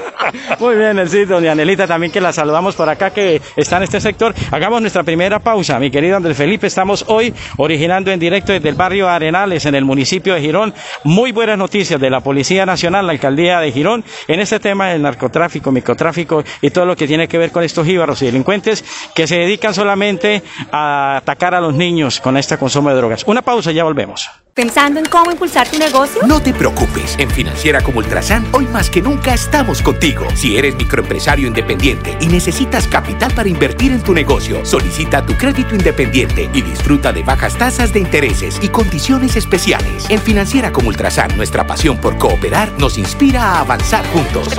muy 0.59 0.77
bien, 0.77 0.97
el 0.97 1.09
sí, 1.09 1.25
doña 1.25 1.51
Anelita, 1.51 1.85
también 1.85 2.09
que 2.09 2.21
la 2.21 2.31
saludamos 2.31 2.73
por 2.73 2.87
acá, 2.87 3.09
que 3.09 3.41
está 3.57 3.75
en 3.75 3.83
este 3.83 3.99
sector. 3.99 4.33
Hagamos 4.51 4.79
nuestra 4.79 5.03
primera 5.03 5.39
pausa, 5.39 5.77
mi 5.77 5.91
querido 5.91 6.15
Andrés 6.15 6.37
Felipe, 6.37 6.67
estamos 6.67 7.03
hoy 7.09 7.33
originando 7.57 8.11
en 8.11 8.19
directo 8.21 8.53
desde 8.53 8.69
el 8.69 8.75
barrio 8.75 9.09
Arenales, 9.09 9.65
en 9.65 9.75
el 9.75 9.83
municipio 9.83 10.35
de 10.35 10.39
Girón. 10.39 10.73
Muy 11.03 11.33
buenas 11.33 11.57
noticias 11.57 11.99
de 11.99 12.09
la 12.09 12.21
Policía 12.21 12.65
Nacional, 12.65 13.05
la 13.07 13.11
Alcaldía 13.11 13.59
de 13.59 13.73
Girón, 13.73 14.05
en 14.29 14.39
este 14.39 14.61
tema 14.61 14.87
del 14.87 15.01
narcotráfico, 15.01 15.69
microtráfico 15.69 16.45
y 16.61 16.69
todo 16.69 16.85
lo 16.85 16.95
que 16.95 17.07
tiene 17.07 17.27
que 17.27 17.37
ver 17.37 17.51
con 17.51 17.61
estos 17.73 17.87
jíbaros 17.87 18.21
y 18.21 18.25
delincuentes 18.27 18.85
que 19.15 19.25
se 19.25 19.37
dedican 19.37 19.73
solamente 19.73 20.43
a 20.71 21.17
atacar 21.17 21.55
a 21.55 21.59
los 21.61 21.73
niños 21.73 22.21
con 22.21 22.37
este 22.37 22.57
consumo 22.57 22.89
de 22.89 22.95
drogas. 22.95 23.23
Una 23.25 23.41
pausa 23.41 23.71
y 23.71 23.75
ya 23.75 23.83
volvemos. 23.83 24.29
¿Pensando 24.53 24.99
en 24.99 25.05
cómo 25.07 25.31
impulsar 25.31 25.67
tu 25.67 25.79
negocio? 25.79 26.21
No 26.27 26.39
te 26.39 26.53
preocupes. 26.53 27.15
En 27.17 27.27
Financiera 27.27 27.81
como 27.81 27.97
Ultrasan, 27.97 28.45
hoy 28.53 28.67
más 28.67 28.87
que 28.87 29.01
nunca 29.01 29.33
estamos 29.33 29.81
contigo. 29.81 30.27
Si 30.35 30.57
eres 30.57 30.75
microempresario 30.75 31.47
independiente 31.47 32.15
y 32.21 32.27
necesitas 32.27 32.87
capital 32.87 33.33
para 33.33 33.49
invertir 33.49 33.91
en 33.91 34.03
tu 34.03 34.13
negocio, 34.13 34.63
solicita 34.63 35.25
tu 35.25 35.33
crédito 35.33 35.73
independiente 35.73 36.51
y 36.53 36.61
disfruta 36.61 37.11
de 37.11 37.23
bajas 37.23 37.57
tasas 37.57 37.93
de 37.93 38.01
intereses 38.01 38.59
y 38.61 38.69
condiciones 38.69 39.35
especiales. 39.35 40.07
En 40.09 40.19
Financiera 40.19 40.71
como 40.71 40.89
Ultrasan, 40.89 41.35
nuestra 41.35 41.65
pasión 41.65 41.97
por 41.97 42.19
cooperar 42.19 42.71
nos 42.77 42.99
inspira 42.99 43.41
a 43.43 43.61
avanzar 43.61 44.05
juntos. 44.09 44.49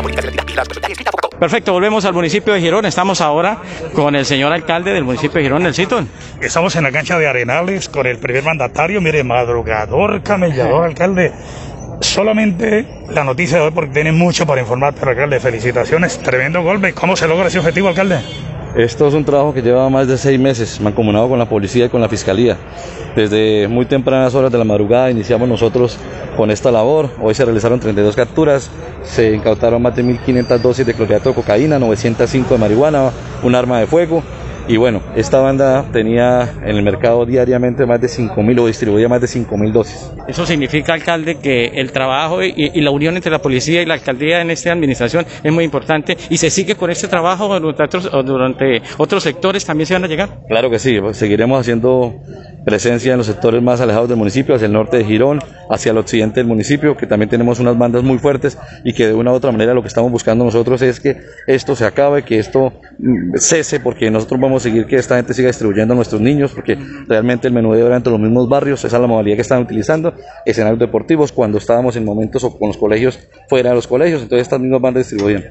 Perfecto, 1.39 1.73
volvemos 1.73 2.05
al 2.05 2.15
municipio 2.15 2.55
de 2.55 2.61
Girón. 2.61 2.87
Estamos 2.87 3.21
ahora 3.21 3.59
con 3.93 4.15
el 4.15 4.25
señor 4.25 4.53
alcalde 4.53 4.93
del 4.93 5.05
municipio 5.05 5.39
de 5.39 5.43
Girón, 5.43 5.67
el 5.67 5.75
Citón. 5.75 6.09
Estamos 6.41 6.75
en 6.77 6.85
la 6.85 6.93
cancha 6.93 7.19
de 7.19 7.27
Arenales 7.27 7.89
con 7.89 8.07
el 8.07 8.19
primer 8.19 8.45
mandatario, 8.45 9.01
mire, 9.01 9.23
madrugador, 9.25 9.84
camellador, 10.23 10.85
alcalde. 10.85 11.33
Solamente 12.01 12.87
la 13.11 13.25
noticia 13.25 13.59
de 13.59 13.65
hoy 13.65 13.71
porque 13.71 13.93
tiene 13.93 14.13
mucho 14.13 14.47
para 14.47 14.61
informar, 14.61 14.95
pero 14.99 15.11
alcalde, 15.11 15.41
felicitaciones, 15.41 16.19
tremendo 16.19 16.63
golpe. 16.63 16.93
¿Cómo 16.93 17.17
se 17.17 17.27
logra 17.27 17.49
ese 17.49 17.59
objetivo, 17.59 17.89
alcalde? 17.89 18.19
Esto 18.77 19.07
es 19.07 19.15
un 19.15 19.25
trabajo 19.25 19.55
que 19.55 19.63
lleva 19.63 19.89
más 19.89 20.09
de 20.09 20.19
seis 20.19 20.39
meses, 20.41 20.81
mancomunado 20.81 21.29
con 21.29 21.39
la 21.39 21.49
policía 21.49 21.85
y 21.85 21.89
con 21.89 22.01
la 22.01 22.09
fiscalía. 22.09 22.57
Desde 23.15 23.69
muy 23.69 23.87
tempranas 23.87 24.35
horas 24.35 24.51
de 24.51 24.59
la 24.59 24.65
madrugada 24.65 25.13
iniciamos 25.13 25.49
nosotros 25.49 25.97
con 26.37 26.51
esta 26.51 26.73
labor. 26.73 27.11
Hoy 27.23 27.35
se 27.35 27.45
realizaron 27.45 27.79
32 27.79 28.17
capturas, 28.17 28.71
se 29.05 29.33
incautaron 29.33 29.81
más 29.81 29.95
de 29.95 30.03
1.500 30.03 30.59
dosis 30.59 30.85
de 30.85 30.93
clorhidrato 30.93 31.29
de 31.29 31.37
cocaína, 31.37 31.79
905 31.79 32.55
de 32.55 32.59
marihuana, 32.59 33.13
un 33.45 33.55
arma 33.55 33.79
de 33.79 33.87
fuego. 33.87 34.25
Y 34.67 34.77
bueno, 34.79 35.03
esta 35.15 35.41
banda 35.41 35.85
tenía 35.93 36.55
en 36.63 36.77
el 36.77 36.83
mercado 36.83 37.27
diariamente 37.27 37.85
más 37.85 38.01
de 38.01 38.09
5.000 38.09 38.61
o 38.61 38.67
distribuía 38.67 39.09
más 39.09 39.21
de 39.21 39.27
5.000 39.27 39.73
dosis. 39.73 40.11
Eso 40.27 40.47
significa, 40.47 40.95
alcalde, 40.95 41.37
que 41.37 41.67
el 41.75 41.93
trabajo 41.93 42.43
y, 42.43 42.55
y, 42.57 42.81
la 42.81 42.91
unión 42.91 43.17
entre 43.17 43.31
la 43.31 43.41
policía 43.41 43.83
y 43.83 43.87
la 43.87 43.95
alcaldía 43.95 44.41
en 44.41 44.51
esta 44.51 44.73
administración 44.73 45.27
es 45.43 45.53
muy 45.53 45.65
importante 45.65 46.17
y 46.31 46.39
se 46.39 46.51
sigue 46.51 46.77
con 46.77 46.91
este 46.91 47.09
trabajo 47.09 47.49
durante 47.61 47.83
otros, 47.83 48.11
durante 48.25 48.83
otros 48.97 49.23
sectores 49.23 49.65
también 49.65 49.87
se 49.87 49.95
van 49.95 50.05
a 50.05 50.09
llegar. 50.09 50.41
Claro 50.49 50.71
que 50.71 50.79
sí, 50.79 50.99
pues, 51.01 51.17
seguiremos 51.17 51.61
haciendo 51.61 52.15
presencia 52.65 53.13
en 53.13 53.19
los 53.19 53.27
sectores 53.27 53.63
más 53.63 53.81
alejados 53.81 54.09
del 54.09 54.17
municipio, 54.17 54.55
hacia 54.55 54.67
el 54.67 54.73
norte 54.73 54.97
de 54.97 55.05
Girón, 55.05 55.41
hacia 55.71 55.93
el 55.93 55.99
occidente 55.99 56.41
del 56.41 56.47
municipio, 56.47 56.97
que 56.97 57.07
también 57.07 57.29
tenemos 57.29 57.61
unas 57.61 57.77
bandas 57.77 58.03
muy 58.03 58.19
fuertes 58.19 58.59
y 58.85 58.93
que 58.95 59.07
de 59.09 59.15
una 59.15 59.33
u 59.33 59.35
otra 59.35 59.53
manera 59.53 59.75
lo 59.75 59.83
que 59.83 59.89
estamos 59.89 60.11
buscando 60.11 60.45
nosotros 60.45 60.81
es 60.83 61.01
que 61.01 61.21
esto 61.47 61.77
se 61.77 61.85
acabe, 61.85 62.23
que 62.23 62.39
esto 62.39 62.73
mm, 62.99 63.37
cese, 63.37 63.81
porque 63.81 64.11
nosotros 64.11 64.41
vamos 64.41 64.54
seguir 64.63 64.87
que 64.87 64.97
esta 64.97 65.17
gente 65.17 65.35
siga 65.35 65.49
distribuyendo 65.49 65.93
a 65.93 65.97
nuestros 65.97 66.21
niños, 66.21 66.53
porque 66.53 66.79
realmente 67.09 67.49
el 67.49 67.55
menudeo 67.55 67.87
era 67.87 67.97
entre 67.97 68.11
los 68.11 68.21
mismos 68.21 68.49
barrios, 68.49 68.85
esa 68.85 68.97
es 68.97 69.01
la 69.01 69.07
modalidad 69.07 69.37
que 69.37 69.43
están 69.43 69.63
utilizando, 69.63 70.15
escenarios 70.45 70.79
deportivos, 70.79 71.33
cuando 71.33 71.59
estábamos 71.59 71.97
en 71.97 72.05
momentos 72.05 72.45
o 72.45 72.59
con 72.59 72.69
los 72.69 72.77
colegios 72.77 73.19
fuera 73.49 73.71
de 73.71 73.77
los 73.77 73.87
colegios, 73.87 74.23
entonces 74.23 74.43
estas 74.43 74.61
mismas 74.61 74.81
bandas 74.81 75.09
distribuyen. 75.09 75.51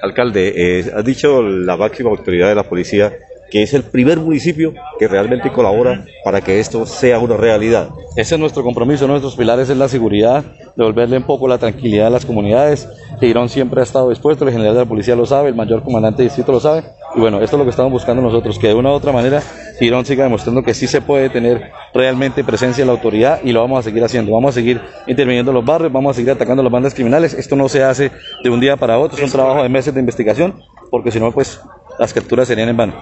Alcalde, 0.00 0.52
eh, 0.56 0.92
has 0.94 1.04
dicho 1.04 1.42
la 1.42 1.76
máxima 1.76 2.10
autoridad 2.10 2.48
de 2.48 2.54
la 2.56 2.64
policía 2.64 3.12
que 3.52 3.62
es 3.62 3.74
el 3.74 3.82
primer 3.82 4.18
municipio 4.18 4.72
que 4.98 5.06
realmente 5.06 5.52
colabora 5.52 6.06
para 6.24 6.40
que 6.40 6.58
esto 6.58 6.86
sea 6.86 7.18
una 7.18 7.36
realidad. 7.36 7.90
Ese 8.16 8.34
es 8.34 8.40
nuestro 8.40 8.64
compromiso, 8.64 9.06
nuestros 9.06 9.36
pilares 9.36 9.68
es 9.68 9.76
la 9.76 9.88
seguridad, 9.88 10.42
devolverle 10.74 11.18
un 11.18 11.24
poco 11.24 11.46
la 11.46 11.58
tranquilidad 11.58 12.06
a 12.06 12.10
las 12.10 12.24
comunidades. 12.24 12.88
Girón 13.20 13.50
siempre 13.50 13.80
ha 13.80 13.84
estado 13.84 14.08
dispuesto, 14.08 14.46
el 14.46 14.52
general 14.52 14.72
de 14.72 14.80
la 14.80 14.88
policía 14.88 15.14
lo 15.14 15.26
sabe, 15.26 15.50
el 15.50 15.54
mayor 15.54 15.82
comandante 15.82 16.22
de 16.22 16.28
distrito 16.28 16.50
lo 16.50 16.60
sabe. 16.60 16.82
Y 17.14 17.20
bueno, 17.20 17.40
esto 17.40 17.56
es 17.56 17.58
lo 17.58 17.64
que 17.64 17.70
estamos 17.70 17.92
buscando 17.92 18.22
nosotros, 18.22 18.58
que 18.58 18.68
de 18.68 18.74
una 18.74 18.90
u 18.90 18.92
otra 18.92 19.12
manera 19.12 19.42
Girón 19.78 20.04
siga 20.04 20.24
demostrando 20.24 20.62
que 20.62 20.74
sí 20.74 20.86
se 20.86 21.00
puede 21.00 21.28
tener 21.28 21.72
realmente 21.92 22.44
presencia 22.44 22.82
en 22.82 22.86
la 22.88 22.94
autoridad 22.94 23.40
y 23.42 23.52
lo 23.52 23.60
vamos 23.60 23.80
a 23.80 23.82
seguir 23.82 24.02
haciendo. 24.02 24.32
Vamos 24.32 24.50
a 24.50 24.54
seguir 24.54 24.80
interviniendo 25.06 25.50
en 25.50 25.56
los 25.56 25.64
barrios, 25.64 25.92
vamos 25.92 26.12
a 26.12 26.14
seguir 26.14 26.30
atacando 26.30 26.62
las 26.62 26.72
bandas 26.72 26.94
criminales. 26.94 27.34
Esto 27.34 27.56
no 27.56 27.68
se 27.68 27.82
hace 27.84 28.10
de 28.42 28.50
un 28.50 28.60
día 28.60 28.76
para 28.76 28.98
otro, 28.98 29.18
es 29.18 29.24
un 29.24 29.30
trabajo 29.30 29.62
de 29.62 29.68
meses 29.68 29.92
de 29.92 30.00
investigación, 30.00 30.62
porque 30.90 31.10
si 31.10 31.20
no, 31.20 31.32
pues 31.32 31.60
las 31.98 32.14
capturas 32.14 32.48
serían 32.48 32.68
en 32.68 32.76
vano. 32.76 32.94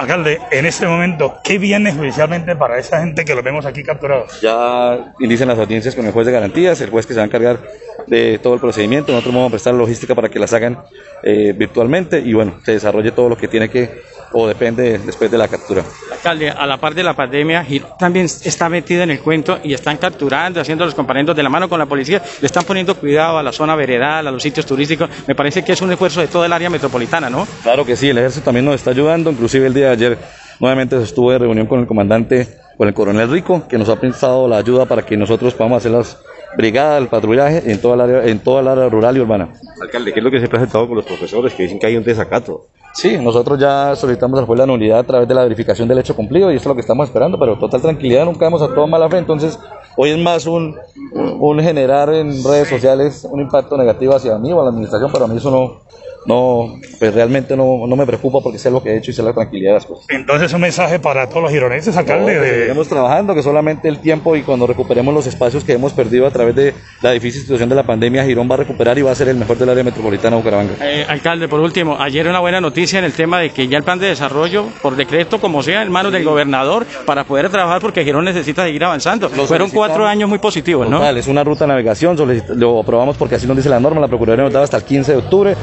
Alcalde, 0.00 0.40
en 0.50 0.64
este 0.64 0.86
momento, 0.86 1.40
¿qué 1.44 1.58
viene 1.58 1.92
judicialmente 1.92 2.56
para 2.56 2.78
esa 2.78 3.00
gente 3.02 3.22
que 3.22 3.34
lo 3.34 3.42
vemos 3.42 3.66
aquí 3.66 3.82
capturados? 3.82 4.40
Ya 4.40 5.12
inician 5.20 5.46
las 5.46 5.58
audiencias 5.58 5.94
con 5.94 6.06
el 6.06 6.12
juez 6.12 6.24
de 6.24 6.32
garantías, 6.32 6.80
el 6.80 6.88
juez 6.88 7.04
que 7.04 7.12
se 7.12 7.18
va 7.18 7.24
a 7.24 7.26
encargar 7.26 7.60
de 8.06 8.38
todo 8.38 8.54
el 8.54 8.60
procedimiento. 8.60 9.12
Nosotros 9.12 9.34
vamos 9.34 9.48
a 9.48 9.50
prestar 9.50 9.74
logística 9.74 10.14
para 10.14 10.30
que 10.30 10.38
las 10.38 10.54
hagan 10.54 10.78
eh, 11.22 11.52
virtualmente 11.54 12.18
y 12.18 12.32
bueno, 12.32 12.60
se 12.64 12.72
desarrolle 12.72 13.12
todo 13.12 13.28
lo 13.28 13.36
que 13.36 13.46
tiene 13.46 13.68
que 13.68 14.00
o 14.32 14.46
depende 14.46 14.98
después 14.98 15.30
de 15.30 15.38
la 15.38 15.48
captura. 15.48 15.84
Alcalde, 16.10 16.50
a 16.50 16.66
la 16.66 16.78
par 16.78 16.94
de 16.94 17.02
la 17.02 17.14
pandemia, 17.14 17.66
también 17.98 18.26
está 18.26 18.68
metido 18.68 19.02
en 19.02 19.10
el 19.10 19.20
cuento 19.20 19.58
y 19.62 19.74
están 19.74 19.96
capturando, 19.96 20.60
haciendo 20.60 20.84
los 20.84 20.94
comparendos 20.94 21.34
de 21.36 21.42
la 21.42 21.48
mano 21.48 21.68
con 21.68 21.78
la 21.78 21.86
policía, 21.86 22.22
le 22.40 22.46
están 22.46 22.64
poniendo 22.64 22.94
cuidado 22.94 23.38
a 23.38 23.42
la 23.42 23.52
zona 23.52 23.74
veredal, 23.74 24.26
a 24.26 24.30
los 24.30 24.42
sitios 24.42 24.66
turísticos. 24.66 25.10
Me 25.26 25.34
parece 25.34 25.64
que 25.64 25.72
es 25.72 25.82
un 25.82 25.90
esfuerzo 25.92 26.20
de 26.20 26.28
toda 26.28 26.46
el 26.46 26.52
área 26.52 26.70
metropolitana, 26.70 27.30
¿no? 27.30 27.46
Claro 27.62 27.84
que 27.84 27.96
sí, 27.96 28.08
el 28.08 28.18
ejército 28.18 28.44
también 28.44 28.64
nos 28.64 28.76
está 28.76 28.90
ayudando, 28.90 29.30
inclusive 29.30 29.66
el 29.66 29.74
día 29.74 29.86
de 29.86 29.92
ayer 29.92 30.18
nuevamente 30.60 31.02
estuve 31.02 31.34
de 31.34 31.38
reunión 31.40 31.66
con 31.66 31.80
el 31.80 31.86
comandante, 31.86 32.58
con 32.76 32.86
el 32.86 32.94
coronel 32.94 33.30
Rico, 33.30 33.66
que 33.68 33.78
nos 33.78 33.88
ha 33.88 33.98
prestado 33.98 34.46
la 34.46 34.58
ayuda 34.58 34.86
para 34.86 35.02
que 35.02 35.16
nosotros 35.16 35.54
podamos 35.54 35.78
hacer 35.78 35.92
las 35.92 36.18
brigadas, 36.56 37.00
el 37.00 37.08
patrullaje 37.08 37.70
en 37.70 37.80
toda 37.80 37.94
el 37.94 38.00
área, 38.00 38.30
en 38.30 38.38
toda 38.40 38.60
el 38.60 38.68
área 38.68 38.88
rural 38.88 39.16
y 39.16 39.20
urbana. 39.20 39.52
Alcalde, 39.80 40.12
¿qué 40.12 40.20
es 40.20 40.24
lo 40.24 40.30
que 40.30 40.40
se 40.40 40.46
ha 40.46 40.48
presentado 40.48 40.86
con 40.86 40.96
los 40.96 41.04
profesores 41.04 41.54
que 41.54 41.62
dicen 41.64 41.78
que 41.78 41.86
hay 41.86 41.96
un 41.96 42.04
desacato? 42.04 42.68
Sí, 42.92 43.16
nosotros 43.18 43.58
ya 43.58 43.94
solicitamos 43.94 44.40
después 44.40 44.58
la 44.58 44.66
nulidad 44.66 44.98
a 44.98 45.04
través 45.04 45.28
de 45.28 45.34
la 45.34 45.42
verificación 45.42 45.86
del 45.88 45.98
hecho 45.98 46.16
cumplido 46.16 46.50
y 46.50 46.56
eso 46.56 46.62
es 46.62 46.66
lo 46.66 46.74
que 46.74 46.80
estamos 46.80 47.06
esperando, 47.06 47.38
pero 47.38 47.56
total 47.56 47.80
tranquilidad, 47.80 48.24
nunca 48.24 48.46
hemos 48.46 48.62
actuado 48.62 48.86
mala 48.88 49.08
fe, 49.08 49.18
entonces 49.18 49.58
hoy 49.96 50.10
es 50.10 50.18
más 50.18 50.46
un, 50.46 50.76
un 51.12 51.60
generar 51.60 52.12
en 52.12 52.42
redes 52.42 52.68
sociales 52.68 53.26
un 53.30 53.40
impacto 53.40 53.76
negativo 53.76 54.14
hacia 54.14 54.36
mí 54.38 54.52
o 54.52 54.60
a 54.60 54.64
la 54.64 54.70
administración, 54.70 55.10
pero 55.12 55.24
a 55.26 55.28
mí 55.28 55.36
eso 55.36 55.50
no, 55.50 55.80
no, 56.26 56.78
pues 56.98 57.14
realmente 57.14 57.56
no, 57.56 57.86
no, 57.86 57.96
me 57.96 58.06
preocupa 58.06 58.40
porque 58.40 58.58
sé 58.58 58.70
lo 58.70 58.82
que 58.82 58.90
he 58.90 58.98
hecho 58.98 59.10
y 59.10 59.14
sé 59.14 59.22
la 59.22 59.32
tranquilidad 59.32 59.70
de 59.70 59.74
las 59.74 59.86
cosas. 59.86 60.06
Entonces 60.10 60.52
un 60.52 60.60
mensaje 60.60 60.98
para 60.98 61.28
todos 61.28 61.42
los 61.42 61.50
gironeses, 61.50 61.96
alcalde. 61.96 62.34
No, 62.34 62.40
de... 62.42 62.60
Seguimos 62.60 62.88
trabajando, 62.88 63.34
que 63.34 63.42
solamente 63.42 63.88
el 63.88 64.00
tiempo 64.00 64.36
y 64.36 64.42
cuando 64.42 64.66
recuperemos 64.66 65.14
los 65.14 65.26
espacios 65.26 65.64
que 65.64 65.72
hemos 65.72 65.92
perdido 65.92 66.26
a 66.26 66.30
través 66.30 66.54
de 66.54 66.74
la 67.00 67.12
difícil 67.12 67.40
situación 67.42 67.68
de 67.68 67.74
la 67.74 67.84
pandemia, 67.84 68.24
Girón 68.24 68.50
va 68.50 68.54
a 68.54 68.58
recuperar 68.58 68.98
y 68.98 69.02
va 69.02 69.12
a 69.12 69.14
ser 69.14 69.28
el 69.28 69.36
mejor 69.36 69.56
del 69.58 69.70
área 69.70 69.82
metropolitana 69.82 70.36
de 70.36 70.42
Bucaramanga. 70.42 70.74
Eh, 70.82 71.06
alcalde, 71.08 71.48
por 71.48 71.60
último, 71.60 71.96
ayer 71.98 72.26
una 72.28 72.40
buena 72.40 72.60
noticia 72.60 72.98
en 72.98 73.04
el 73.04 73.12
tema 73.12 73.40
de 73.40 73.50
que 73.50 73.66
ya 73.68 73.78
el 73.78 73.84
plan 73.84 73.98
de 73.98 74.08
desarrollo, 74.08 74.66
por 74.82 74.96
decreto, 74.96 75.40
como 75.40 75.62
sea, 75.62 75.82
en 75.82 75.90
manos 75.90 76.12
del 76.12 76.24
gobernador, 76.24 76.86
para 77.06 77.24
poder 77.24 77.48
trabajar 77.48 77.80
porque 77.80 78.04
Girón 78.04 78.24
necesita 78.24 78.64
seguir 78.64 78.84
avanzando. 78.84 79.30
Lo 79.36 79.46
Fueron 79.46 79.70
cuatro 79.70 80.06
años 80.06 80.28
muy 80.28 80.38
positivos, 80.38 80.88
¿no? 80.88 81.00
es 81.10 81.26
una 81.26 81.44
ruta 81.44 81.64
de 81.64 81.68
navegación, 81.68 82.16
lo 82.56 82.80
aprobamos 82.80 83.16
porque 83.16 83.34
así 83.34 83.46
nos 83.46 83.56
dice 83.56 83.68
la 83.68 83.80
norma, 83.80 84.00
la 84.00 84.08
Procuraduría 84.08 84.44
nos 84.44 84.52
daba 84.52 84.64
hasta 84.64 84.76
el 84.76 84.84
15 84.84 85.12
de 85.12 85.18
octubre, 85.18 85.56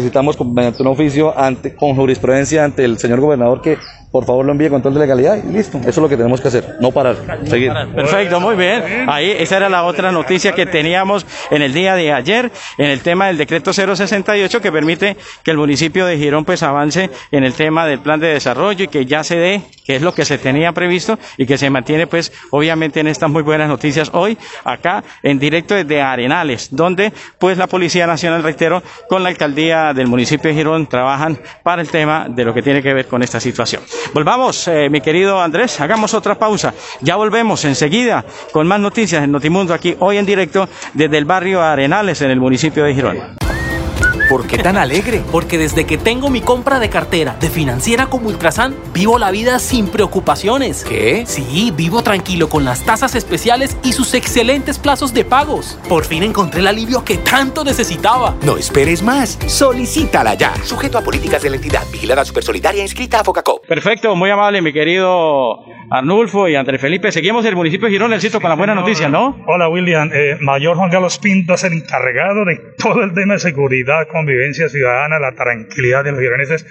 solicitamos 0.00 0.38
mediante 0.40 0.82
un 0.82 0.88
oficio 0.88 1.36
ante, 1.36 1.74
con 1.74 1.94
jurisprudencia 1.94 2.64
ante 2.64 2.84
el 2.84 2.98
señor 2.98 3.20
gobernador 3.20 3.60
que 3.60 3.78
por 4.10 4.24
favor 4.24 4.44
lo 4.44 4.52
envíe 4.52 4.68
con 4.68 4.82
toda 4.82 4.98
legalidad 4.98 5.38
y 5.42 5.52
listo. 5.52 5.78
Eso 5.78 5.88
es 5.88 5.98
lo 5.98 6.08
que 6.08 6.16
tenemos 6.16 6.40
que 6.40 6.48
hacer, 6.48 6.76
no 6.80 6.90
parar, 6.90 7.16
seguir. 7.44 7.72
Perfecto, 7.94 8.40
muy 8.40 8.56
bien. 8.56 9.08
Ahí, 9.08 9.30
esa 9.30 9.58
era 9.58 9.68
la 9.68 9.84
otra 9.84 10.12
noticia 10.12 10.52
que 10.52 10.66
teníamos 10.66 11.26
en 11.50 11.62
el 11.62 11.72
día 11.72 11.94
de 11.94 12.12
ayer, 12.12 12.50
en 12.78 12.86
el 12.86 13.00
tema 13.00 13.26
del 13.26 13.36
decreto 13.36 13.72
068 13.72 14.60
que 14.60 14.72
permite 14.72 15.16
que 15.42 15.50
el 15.50 15.58
municipio 15.58 16.06
de 16.06 16.16
Girón 16.16 16.44
pues 16.44 16.62
avance 16.62 17.10
en 17.30 17.44
el 17.44 17.52
tema 17.54 17.86
del 17.86 18.00
plan 18.00 18.20
de 18.20 18.28
desarrollo 18.28 18.84
y 18.84 18.88
que 18.88 19.04
ya 19.04 19.24
se 19.24 19.36
dé, 19.36 19.62
que 19.84 19.96
es 19.96 20.02
lo 20.02 20.14
que 20.14 20.24
se 20.24 20.38
tenía 20.38 20.72
previsto 20.72 21.18
y 21.36 21.46
que 21.46 21.58
se 21.58 21.68
mantiene 21.70 22.06
pues 22.06 22.32
obviamente 22.50 23.00
en 23.00 23.08
estas 23.08 23.30
muy 23.30 23.42
buenas 23.42 23.68
noticias 23.68 24.10
hoy 24.12 24.38
acá 24.64 25.04
en 25.22 25.38
directo 25.38 25.74
desde 25.74 26.00
Arenales, 26.00 26.68
donde 26.70 27.12
pues 27.38 27.58
la 27.58 27.66
Policía 27.66 28.06
Nacional, 28.06 28.42
reitero, 28.42 28.82
con 29.08 29.22
la 29.22 29.28
alcaldía 29.28 29.92
del 29.92 30.06
municipio 30.06 30.50
de 30.50 30.56
Girón 30.56 30.86
trabajan 30.86 31.38
para 31.62 31.82
el 31.82 31.88
tema 31.88 32.26
de 32.28 32.44
lo 32.44 32.54
que 32.54 32.62
tiene 32.62 32.82
que 32.82 32.94
ver 32.94 33.06
con 33.06 33.22
esta 33.22 33.40
situación. 33.40 33.82
Volvamos, 34.12 34.68
eh, 34.68 34.88
mi 34.90 35.00
querido 35.00 35.40
Andrés, 35.40 35.80
hagamos 35.80 36.14
otra 36.14 36.38
pausa. 36.38 36.74
Ya 37.00 37.16
volvemos 37.16 37.64
enseguida 37.64 38.24
con 38.52 38.66
más 38.66 38.80
noticias 38.80 39.22
en 39.22 39.32
Notimundo 39.32 39.74
aquí 39.74 39.96
hoy 40.00 40.16
en 40.16 40.26
directo 40.26 40.68
desde 40.94 41.18
el 41.18 41.24
barrio 41.24 41.62
Arenales 41.62 42.22
en 42.22 42.30
el 42.30 42.40
municipio 42.40 42.84
de 42.84 42.94
Girón. 42.94 43.38
¿Por 44.28 44.46
qué 44.46 44.58
tan 44.58 44.76
alegre? 44.76 45.22
Porque 45.32 45.56
desde 45.56 45.86
que 45.86 45.96
tengo 45.96 46.28
mi 46.28 46.42
compra 46.42 46.78
de 46.78 46.90
cartera 46.90 47.36
de 47.40 47.48
financiera 47.48 48.08
como 48.08 48.28
Ultrasan, 48.28 48.74
vivo 48.92 49.18
la 49.18 49.30
vida 49.30 49.58
sin 49.58 49.88
preocupaciones. 49.88 50.84
¿Qué? 50.84 51.24
Sí, 51.26 51.72
vivo 51.74 52.02
tranquilo 52.02 52.50
con 52.50 52.62
las 52.62 52.84
tasas 52.84 53.14
especiales 53.14 53.78
y 53.82 53.92
sus 53.92 54.12
excelentes 54.12 54.78
plazos 54.78 55.14
de 55.14 55.24
pagos. 55.24 55.78
Por 55.88 56.04
fin 56.04 56.22
encontré 56.24 56.60
el 56.60 56.66
alivio 56.66 57.04
que 57.06 57.16
tanto 57.16 57.64
necesitaba. 57.64 58.34
No 58.42 58.58
esperes 58.58 59.02
más. 59.02 59.38
Solicítala 59.46 60.34
ya. 60.34 60.54
Sujeto 60.62 60.98
a 60.98 61.00
políticas 61.00 61.40
de 61.40 61.48
la 61.48 61.56
entidad. 61.56 61.84
Vigilada 61.90 62.22
Supersolidaria 62.26 62.82
inscrita 62.82 63.20
a 63.20 63.24
Focacop. 63.24 63.66
Perfecto, 63.66 64.14
muy 64.14 64.28
amable, 64.28 64.60
mi 64.60 64.74
querido 64.74 65.60
Arnulfo 65.90 66.48
y 66.48 66.54
Andrés 66.54 66.82
Felipe. 66.82 67.10
Seguimos 67.12 67.46
el 67.46 67.56
municipio 67.56 67.86
de 67.86 67.92
Girón, 67.92 68.12
el 68.12 68.20
sitio 68.20 68.42
con 68.42 68.50
la 68.50 68.56
buena 68.56 68.74
noticia, 68.74 69.08
¿no? 69.08 69.42
Hola, 69.46 69.70
William. 69.70 70.10
Eh, 70.12 70.36
Mayor 70.40 70.76
Juan 70.76 70.90
Carlos 70.90 71.18
Pinto 71.18 71.54
es 71.54 71.64
el 71.64 71.72
encargado 71.72 72.44
de 72.44 72.56
todo 72.76 73.02
el 73.02 73.14
tema 73.14 73.34
de 73.34 73.40
seguridad 73.40 74.06
convivencia 74.18 74.68
ciudadana, 74.68 75.18
la 75.18 75.32
tranquilidad 75.34 76.04
de 76.04 76.12
los 76.12 76.20
gironeses. 76.20 76.66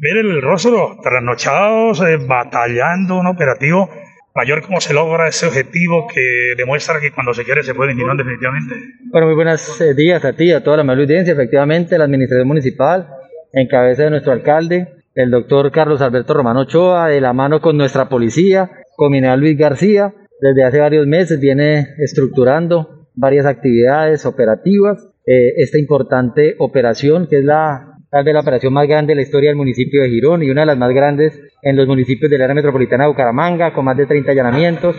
Ver 0.00 0.18
el 0.18 0.42
rostro, 0.42 0.98
trasnochados, 1.02 2.00
eh, 2.02 2.16
batallando 2.16 3.18
un 3.18 3.26
operativo 3.26 3.90
mayor, 4.34 4.62
¿cómo 4.62 4.80
se 4.80 4.92
logra 4.92 5.26
ese 5.26 5.46
objetivo 5.46 6.06
que 6.06 6.54
demuestra 6.56 7.00
que 7.00 7.10
cuando 7.10 7.32
se 7.32 7.44
quiere 7.44 7.62
se 7.62 7.74
puede 7.74 7.92
en 7.92 7.98
definitivamente? 7.98 8.74
Bueno, 9.10 9.26
muy 9.26 9.34
buenos 9.34 9.80
eh, 9.80 9.94
días 9.94 10.24
a 10.24 10.34
ti, 10.34 10.52
a 10.52 10.62
toda 10.62 10.76
la 10.76 10.82
amable 10.82 11.04
audiencia. 11.04 11.32
Efectivamente, 11.32 11.96
la 11.98 12.04
administración 12.04 12.46
municipal, 12.46 13.08
en 13.52 13.66
cabeza 13.66 14.04
de 14.04 14.10
nuestro 14.10 14.32
alcalde, 14.32 14.88
el 15.14 15.30
doctor 15.30 15.72
Carlos 15.72 16.02
Alberto 16.02 16.34
Romano 16.34 16.60
Ochoa, 16.60 17.08
de 17.08 17.20
la 17.20 17.32
mano 17.32 17.60
con 17.60 17.78
nuestra 17.78 18.08
policía, 18.08 18.70
con 18.94 19.10
Mineral 19.10 19.40
Luis 19.40 19.56
García, 19.56 20.12
desde 20.40 20.64
hace 20.64 20.78
varios 20.78 21.06
meses 21.06 21.40
viene 21.40 21.94
estructurando 21.98 23.08
varias 23.14 23.46
actividades 23.46 24.26
operativas 24.26 25.08
eh, 25.26 25.54
esta 25.56 25.78
importante 25.78 26.54
operación, 26.58 27.26
que 27.28 27.38
es 27.38 27.44
la 27.44 27.96
tal 28.10 28.24
vez 28.24 28.34
la 28.34 28.40
operación 28.40 28.72
más 28.72 28.86
grande 28.86 29.10
de 29.10 29.16
la 29.16 29.22
historia 29.22 29.50
del 29.50 29.56
municipio 29.56 30.00
de 30.00 30.08
Girón 30.08 30.42
y 30.42 30.50
una 30.50 30.62
de 30.62 30.66
las 30.68 30.78
más 30.78 30.94
grandes 30.94 31.38
en 31.62 31.76
los 31.76 31.86
municipios 31.86 32.30
del 32.30 32.40
área 32.40 32.54
metropolitana 32.54 33.04
de 33.04 33.10
Bucaramanga, 33.10 33.72
con 33.72 33.84
más 33.84 33.96
de 33.96 34.06
30 34.06 34.30
allanamientos, 34.30 34.96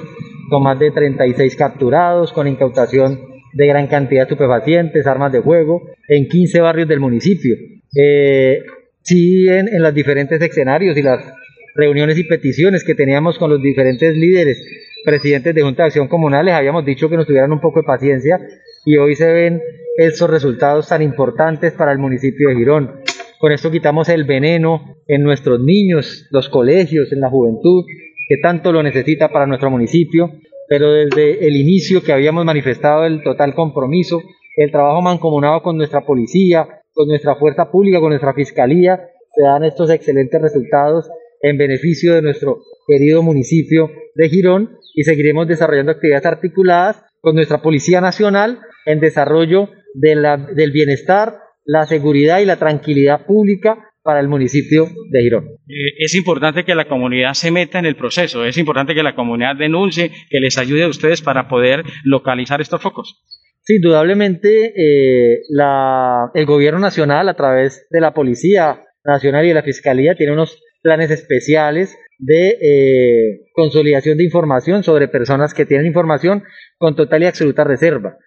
con 0.50 0.64
más 0.64 0.78
de 0.78 0.92
36 0.92 1.56
capturados, 1.56 2.34
con 2.34 2.48
incautación 2.48 3.20
de 3.54 3.68
gran 3.68 3.88
cantidad 3.88 4.28
de 4.28 4.34
estupefacientes, 4.34 5.08
armas 5.08 5.32
de 5.32 5.42
fuego, 5.42 5.82
en 6.08 6.28
15 6.28 6.60
barrios 6.60 6.88
del 6.88 7.00
municipio. 7.00 7.56
Eh, 7.96 8.60
sí, 9.02 9.48
en, 9.48 9.70
en 9.70 9.82
los 9.82 9.94
diferentes 9.94 10.42
escenarios 10.42 10.98
y 10.98 11.02
las 11.02 11.24
reuniones 11.76 12.18
y 12.18 12.24
peticiones 12.26 12.84
que 12.84 12.96
teníamos 12.96 13.40
con 13.40 13.50
los 13.50 13.62
diferentes 13.62 14.16
líderes, 14.16 14.62
presidentes 15.06 15.56
de 15.56 15.62
Junta 15.62 15.84
de 15.84 15.88
Acción 15.88 16.08
Comunal, 16.08 16.46
les 16.46 16.54
habíamos 16.54 16.84
dicho 16.84 17.10
que 17.10 17.16
nos 17.16 17.26
tuvieran 17.26 17.52
un 17.52 17.62
poco 17.62 17.80
de 17.80 17.86
paciencia 17.86 18.40
y 18.86 18.98
hoy 18.98 19.16
se 19.16 19.32
ven 19.32 19.62
esos 19.98 20.30
resultados 20.30 20.88
tan 20.88 21.02
importantes 21.02 21.74
para 21.74 21.92
el 21.92 21.98
municipio 21.98 22.50
de 22.50 22.56
Girón. 22.56 23.02
Con 23.40 23.52
esto 23.52 23.72
quitamos 23.72 24.10
el 24.10 24.26
veneno 24.26 24.96
en 25.08 25.24
nuestros 25.24 25.60
niños, 25.60 26.28
los 26.30 26.50
colegios, 26.50 27.12
en 27.12 27.20
la 27.20 27.30
juventud, 27.30 27.84
que 28.30 28.38
tanto 28.38 28.72
lo 28.72 28.84
necesita 28.84 29.30
para 29.30 29.48
nuestro 29.48 29.72
municipio. 29.72 30.32
Pero 30.70 30.92
desde 30.92 31.48
el 31.48 31.56
inicio 31.56 32.04
que 32.04 32.14
habíamos 32.14 32.46
manifestado 32.46 33.06
el 33.06 33.24
total 33.24 33.56
compromiso, 33.56 34.22
el 34.56 34.72
trabajo 34.72 35.02
mancomunado 35.02 35.62
con 35.64 35.78
nuestra 35.78 36.02
policía, 36.02 36.68
con 36.94 37.08
nuestra 37.08 37.36
fuerza 37.36 37.72
pública, 37.72 38.00
con 38.00 38.10
nuestra 38.10 38.34
fiscalía, 38.34 39.00
se 39.34 39.44
dan 39.44 39.64
estos 39.64 39.90
excelentes 39.90 40.42
resultados 40.42 41.10
en 41.42 41.58
beneficio 41.58 42.14
de 42.14 42.22
nuestro 42.22 42.60
querido 42.88 43.24
municipio 43.24 43.90
de 44.16 44.30
Girón 44.30 44.78
y 44.94 45.04
seguiremos 45.04 45.48
desarrollando 45.48 45.92
actividades 45.92 46.26
articuladas 46.26 47.04
con 47.22 47.36
nuestra 47.36 47.62
Policía 47.62 48.02
Nacional 48.02 48.60
en 48.86 49.00
desarrollo 49.00 49.70
de 50.00 50.16
la, 50.16 50.38
del 50.38 50.72
bienestar, 50.72 51.40
la 51.66 51.86
seguridad 51.86 52.40
y 52.40 52.46
la 52.46 52.58
tranquilidad 52.58 53.26
pública 53.26 53.78
para 54.04 54.20
el 54.22 54.30
municipio 54.30 54.88
de 55.12 55.22
Girón. 55.22 55.46
Eh, 55.68 55.94
es 56.00 56.16
importante 56.16 56.64
que 56.64 56.76
la 56.76 56.88
comunidad 56.88 57.34
se 57.34 57.52
meta 57.52 57.80
en 57.80 57.86
el 57.86 57.98
proceso, 57.98 58.46
es 58.46 58.58
importante 58.58 58.96
que 58.96 59.04
la 59.04 59.16
comunidad 59.16 59.56
denuncie, 59.58 60.12
que 60.30 60.40
les 60.40 60.58
ayude 60.58 60.84
a 60.84 60.88
ustedes 60.88 61.22
para 61.22 61.50
poder 61.50 61.84
localizar 62.04 62.62
estos 62.62 62.82
focos. 62.82 63.22
Sí, 63.64 63.76
indudablemente 63.76 64.72
eh, 64.78 65.42
la, 65.50 66.32
el 66.34 66.46
gobierno 66.46 66.80
nacional 66.80 67.28
a 67.28 67.36
través 67.36 67.86
de 67.90 68.00
la 68.00 68.14
Policía 68.14 68.82
Nacional 69.04 69.44
y 69.44 69.50
de 69.50 69.56
la 69.56 69.64
Fiscalía 69.64 70.16
tiene 70.16 70.32
unos 70.32 70.62
planes 70.82 71.12
especiales 71.12 71.98
de 72.18 72.58
eh, 72.62 73.42
consolidación 73.54 74.18
de 74.18 74.24
información 74.24 74.84
sobre 74.84 75.10
personas 75.10 75.54
que 75.54 75.66
tienen 75.66 75.88
información 75.88 76.44
con 76.78 76.96
total 76.96 77.24
y 77.24 77.26
absoluta 77.26 77.64
reserva. 77.64 78.18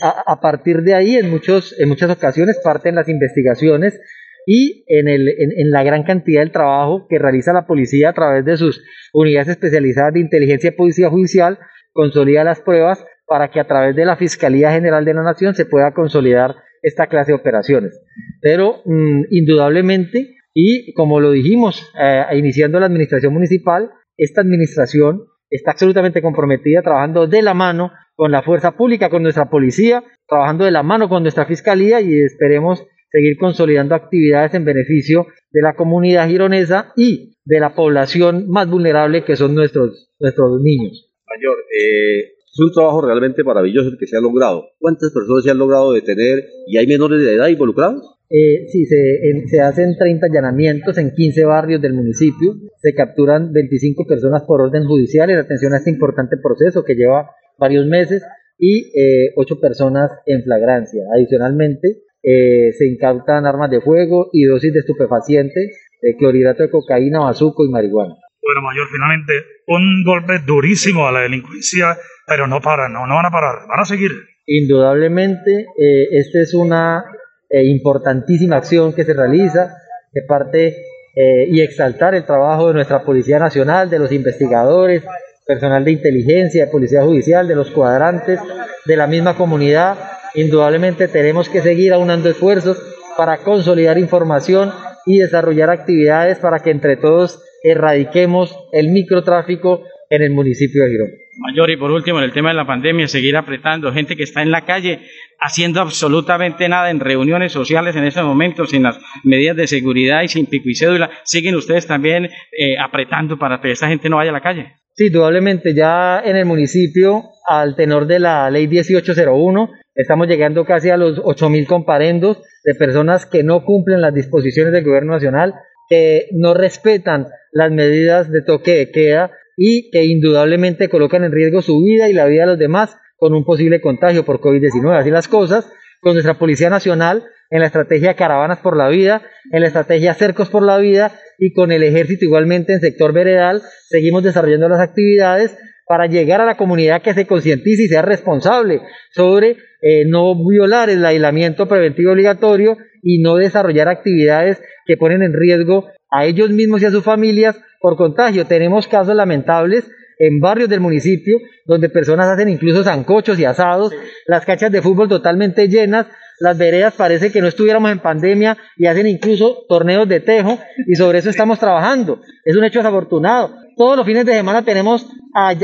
A, 0.00 0.40
partir 0.40 0.82
de 0.82 0.94
ahí, 0.94 1.16
en, 1.16 1.30
muchos, 1.30 1.78
en 1.78 1.88
muchas 1.88 2.10
ocasiones 2.10 2.60
parten 2.62 2.94
las 2.94 3.08
investigaciones 3.08 4.00
y 4.46 4.84
en, 4.88 5.08
el, 5.08 5.28
en, 5.28 5.70
la 5.70 5.84
gran 5.84 6.02
cantidad 6.02 6.40
del 6.40 6.50
trabajo 6.50 7.06
que 7.08 7.18
realiza 7.18 7.52
la 7.52 7.66
policía 7.66 8.10
a 8.10 8.12
través 8.12 8.44
de 8.44 8.56
sus 8.56 8.82
unidades 9.12 9.48
especializadas 9.48 10.14
de 10.14 10.20
inteligencia 10.20 10.68
y 10.68 10.76
policía 10.76 11.10
judicial, 11.10 11.58
consolida 11.92 12.42
las 12.44 12.60
pruebas 12.60 13.04
para 13.26 13.50
que 13.50 13.60
a 13.60 13.66
través 13.66 13.94
de 13.94 14.04
la 14.04 14.16
Fiscalía 14.16 14.72
General 14.72 15.04
de 15.04 15.14
la 15.14 15.22
Nación 15.22 15.54
se 15.54 15.64
pueda 15.64 15.92
consolidar 15.94 16.56
esta 16.82 17.06
clase 17.06 17.32
de 17.32 17.36
operaciones. 17.36 18.00
Pero 18.40 18.82
mm, 18.84 19.22
indudablemente, 19.30 20.36
y 20.52 20.92
como 20.94 21.20
lo 21.20 21.30
dijimos 21.30 21.88
eh, 22.00 22.24
iniciando 22.36 22.80
la 22.80 22.86
administración 22.86 23.32
municipal, 23.32 23.90
esta 24.16 24.40
administración 24.40 25.26
está 25.52 25.72
absolutamente 25.72 26.22
comprometida 26.22 26.82
trabajando 26.82 27.26
de 27.26 27.42
la 27.42 27.54
mano 27.54 27.92
con 28.14 28.30
la 28.30 28.42
fuerza 28.42 28.72
pública, 28.72 29.10
con 29.10 29.22
nuestra 29.22 29.50
policía, 29.50 30.02
trabajando 30.26 30.64
de 30.64 30.70
la 30.70 30.82
mano 30.82 31.08
con 31.08 31.22
nuestra 31.22 31.46
fiscalía 31.46 32.00
y 32.00 32.20
esperemos 32.20 32.84
seguir 33.10 33.36
consolidando 33.38 33.94
actividades 33.94 34.54
en 34.54 34.64
beneficio 34.64 35.26
de 35.50 35.62
la 35.62 35.74
comunidad 35.74 36.28
gironesa 36.28 36.92
y 36.96 37.36
de 37.44 37.60
la 37.60 37.74
población 37.74 38.48
más 38.48 38.68
vulnerable 38.68 39.24
que 39.24 39.36
son 39.36 39.54
nuestros, 39.54 40.10
nuestros 40.18 40.60
niños. 40.62 41.10
Mayor, 41.26 41.56
eh, 41.78 42.20
es 42.52 42.60
un 42.60 42.72
trabajo 42.72 43.02
realmente 43.02 43.44
maravilloso 43.44 43.88
el 43.88 43.98
que 43.98 44.06
se 44.06 44.16
ha 44.16 44.20
logrado. 44.20 44.68
¿Cuántas 44.78 45.12
personas 45.12 45.44
se 45.44 45.50
han 45.50 45.58
logrado 45.58 45.92
detener 45.92 46.44
y 46.66 46.78
hay 46.78 46.86
menores 46.86 47.20
de 47.20 47.34
edad 47.34 47.48
involucrados? 47.48 48.18
Eh, 48.34 48.66
sí, 48.68 48.86
se, 48.86 49.20
se, 49.46 49.60
hacen 49.60 49.94
30 49.98 50.24
allanamientos 50.24 50.96
en 50.96 51.12
15 51.14 51.44
barrios 51.44 51.82
del 51.82 51.92
municipio, 51.92 52.54
se 52.80 52.94
capturan 52.94 53.52
25 53.52 54.06
personas 54.06 54.44
por 54.46 54.62
orden 54.62 54.84
judicial 54.86 55.28
en 55.28 55.36
atención 55.36 55.74
a 55.74 55.76
este 55.76 55.90
importante 55.90 56.36
proceso 56.42 56.82
que 56.82 56.94
lleva 56.94 57.28
varios 57.58 57.84
meses 57.86 58.24
y 58.58 58.90
eh, 58.98 59.32
8 59.36 59.60
personas 59.60 60.10
en 60.24 60.42
flagrancia. 60.44 61.02
Adicionalmente, 61.14 62.04
eh, 62.22 62.72
se 62.72 62.86
incautan 62.86 63.44
armas 63.44 63.70
de 63.70 63.82
fuego 63.82 64.30
y 64.32 64.44
dosis 64.44 64.72
de 64.72 64.78
estupefacientes, 64.78 65.90
de 66.00 66.16
clorhidrato 66.16 66.62
de 66.62 66.70
cocaína, 66.70 67.20
bazuco 67.20 67.66
y 67.66 67.68
marihuana. 67.68 68.14
Bueno, 68.40 68.62
mayor, 68.62 68.86
finalmente 68.90 69.32
un 69.66 70.04
golpe 70.04 70.38
durísimo 70.46 71.06
a 71.06 71.12
la 71.12 71.20
delincuencia, 71.20 71.98
pero 72.26 72.46
no 72.46 72.60
paran, 72.62 72.94
no, 72.94 73.06
no 73.06 73.14
van 73.14 73.26
a 73.26 73.30
parar, 73.30 73.68
van 73.68 73.80
a 73.80 73.84
seguir. 73.84 74.10
Indudablemente, 74.46 75.66
eh, 75.78 76.08
esta 76.12 76.40
es 76.40 76.54
una 76.54 77.04
eh, 77.52 77.64
importantísima 77.66 78.56
acción 78.56 78.94
que 78.94 79.04
se 79.04 79.12
realiza 79.12 79.76
de 80.10 80.22
parte 80.22 80.68
eh, 81.14 81.46
y 81.50 81.60
exaltar 81.60 82.14
el 82.14 82.24
trabajo 82.24 82.68
de 82.68 82.74
nuestra 82.74 83.04
Policía 83.04 83.38
Nacional, 83.38 83.90
de 83.90 83.98
los 83.98 84.10
investigadores, 84.10 85.02
personal 85.46 85.84
de 85.84 85.92
inteligencia, 85.92 86.64
de 86.64 86.72
Policía 86.72 87.02
Judicial, 87.02 87.46
de 87.46 87.54
los 87.54 87.70
cuadrantes, 87.70 88.40
de 88.86 88.96
la 88.96 89.06
misma 89.06 89.36
comunidad. 89.36 89.98
Indudablemente 90.34 91.08
tenemos 91.08 91.50
que 91.50 91.60
seguir 91.60 91.92
aunando 91.92 92.30
esfuerzos 92.30 92.82
para 93.18 93.36
consolidar 93.38 93.98
información 93.98 94.72
y 95.04 95.18
desarrollar 95.18 95.68
actividades 95.68 96.38
para 96.38 96.60
que 96.60 96.70
entre 96.70 96.96
todos 96.96 97.38
erradiquemos 97.62 98.56
el 98.72 98.88
microtráfico 98.88 99.82
en 100.12 100.22
el 100.22 100.30
municipio 100.30 100.84
de 100.84 100.90
Girón. 100.90 101.10
Mayor, 101.38 101.70
y 101.70 101.78
por 101.78 101.90
último, 101.90 102.18
en 102.18 102.24
el 102.24 102.32
tema 102.32 102.50
de 102.50 102.54
la 102.54 102.66
pandemia, 102.66 103.08
seguir 103.08 103.34
apretando 103.34 103.90
gente 103.92 104.14
que 104.14 104.24
está 104.24 104.42
en 104.42 104.50
la 104.50 104.66
calle 104.66 105.00
haciendo 105.40 105.80
absolutamente 105.80 106.68
nada 106.68 106.90
en 106.90 107.00
reuniones 107.00 107.52
sociales 107.52 107.96
en 107.96 108.04
estos 108.04 108.22
momentos, 108.22 108.70
sin 108.70 108.82
las 108.82 109.00
medidas 109.24 109.56
de 109.56 109.66
seguridad 109.66 110.22
y 110.22 110.28
sin 110.28 110.44
pico 110.44 110.68
y 110.68 110.74
cédula. 110.74 111.10
¿Siguen 111.24 111.54
ustedes 111.54 111.86
también 111.86 112.26
eh, 112.26 112.78
apretando 112.78 113.38
para 113.38 113.62
que 113.62 113.70
esa 113.70 113.88
gente 113.88 114.10
no 114.10 114.16
vaya 114.16 114.30
a 114.30 114.34
la 114.34 114.42
calle? 114.42 114.74
Sí, 114.94 115.06
indudablemente 115.06 115.74
ya 115.74 116.20
en 116.22 116.36
el 116.36 116.44
municipio, 116.44 117.22
al 117.48 117.74
tenor 117.74 118.06
de 118.06 118.18
la 118.18 118.50
ley 118.50 118.68
1801, 118.68 119.70
estamos 119.94 120.28
llegando 120.28 120.66
casi 120.66 120.90
a 120.90 120.98
los 120.98 121.18
8.000 121.22 121.66
comparendos 121.66 122.42
de 122.64 122.74
personas 122.74 123.24
que 123.24 123.42
no 123.42 123.64
cumplen 123.64 124.02
las 124.02 124.12
disposiciones 124.12 124.74
del 124.74 124.84
gobierno 124.84 125.12
nacional, 125.12 125.54
que 125.88 126.26
no 126.32 126.52
respetan 126.52 127.28
las 127.50 127.70
medidas 127.70 128.30
de 128.30 128.42
toque 128.42 128.76
de 128.76 128.90
queda 128.90 129.30
y 129.56 129.90
que 129.90 130.04
indudablemente 130.04 130.88
colocan 130.88 131.24
en 131.24 131.32
riesgo 131.32 131.62
su 131.62 131.80
vida 131.82 132.08
y 132.08 132.12
la 132.12 132.26
vida 132.26 132.42
de 132.42 132.48
los 132.48 132.58
demás 132.58 132.96
con 133.16 133.34
un 133.34 133.44
posible 133.44 133.80
contagio 133.80 134.24
por 134.24 134.40
COVID-19. 134.40 134.98
Así 134.98 135.10
las 135.10 135.28
cosas, 135.28 135.70
con 136.00 136.14
nuestra 136.14 136.38
Policía 136.38 136.70
Nacional 136.70 137.24
en 137.50 137.60
la 137.60 137.66
estrategia 137.66 138.14
Caravanas 138.14 138.58
por 138.58 138.76
la 138.76 138.88
Vida, 138.88 139.22
en 139.52 139.60
la 139.60 139.66
estrategia 139.66 140.14
Cercos 140.14 140.48
por 140.48 140.64
la 140.64 140.78
Vida 140.78 141.12
y 141.38 141.52
con 141.52 141.70
el 141.70 141.82
Ejército 141.82 142.24
igualmente 142.24 142.72
en 142.72 142.80
sector 142.80 143.12
veredal, 143.12 143.62
seguimos 143.88 144.22
desarrollando 144.22 144.68
las 144.68 144.80
actividades 144.80 145.56
para 145.86 146.06
llegar 146.06 146.40
a 146.40 146.46
la 146.46 146.56
comunidad 146.56 147.02
que 147.02 147.12
se 147.12 147.26
concientice 147.26 147.82
y 147.82 147.88
sea 147.88 148.02
responsable 148.02 148.80
sobre 149.10 149.58
eh, 149.82 150.04
no 150.06 150.34
violar 150.48 150.88
el 150.88 151.04
aislamiento 151.04 151.68
preventivo 151.68 152.12
obligatorio 152.12 152.78
y 153.02 153.20
no 153.20 153.36
desarrollar 153.36 153.88
actividades 153.88 154.62
que 154.86 154.96
ponen 154.96 155.22
en 155.22 155.34
riesgo 155.34 155.88
a 156.10 156.24
ellos 156.24 156.50
mismos 156.50 156.82
y 156.82 156.86
a 156.86 156.90
sus 156.90 157.04
familias 157.04 157.60
por 157.82 157.96
contagio. 157.96 158.46
Tenemos 158.46 158.86
casos 158.86 159.14
lamentables 159.14 159.90
en 160.18 160.40
barrios 160.40 160.68
del 160.68 160.80
municipio 160.80 161.38
donde 161.66 161.88
personas 161.88 162.28
hacen 162.28 162.48
incluso 162.48 162.84
zancochos 162.84 163.38
y 163.38 163.44
asados, 163.44 163.92
las 164.26 164.44
cachas 164.44 164.70
de 164.70 164.80
fútbol 164.80 165.08
totalmente 165.08 165.68
llenas, 165.68 166.06
las 166.38 166.56
veredas 166.58 166.94
parece 166.94 167.30
que 167.30 167.40
no 167.40 167.48
estuviéramos 167.48 167.90
en 167.90 167.98
pandemia 167.98 168.56
y 168.76 168.86
hacen 168.86 169.06
incluso 169.06 169.64
torneos 169.68 170.08
de 170.08 170.20
tejo 170.20 170.58
y 170.86 170.94
sobre 170.94 171.18
eso 171.18 171.30
estamos 171.30 171.58
trabajando. 171.58 172.20
Es 172.44 172.56
un 172.56 172.64
hecho 172.64 172.80
desafortunado. 172.80 173.54
Todos 173.76 173.96
los 173.96 174.06
fines 174.06 174.26
de 174.26 174.34
semana 174.34 174.62
tenemos 174.64 175.06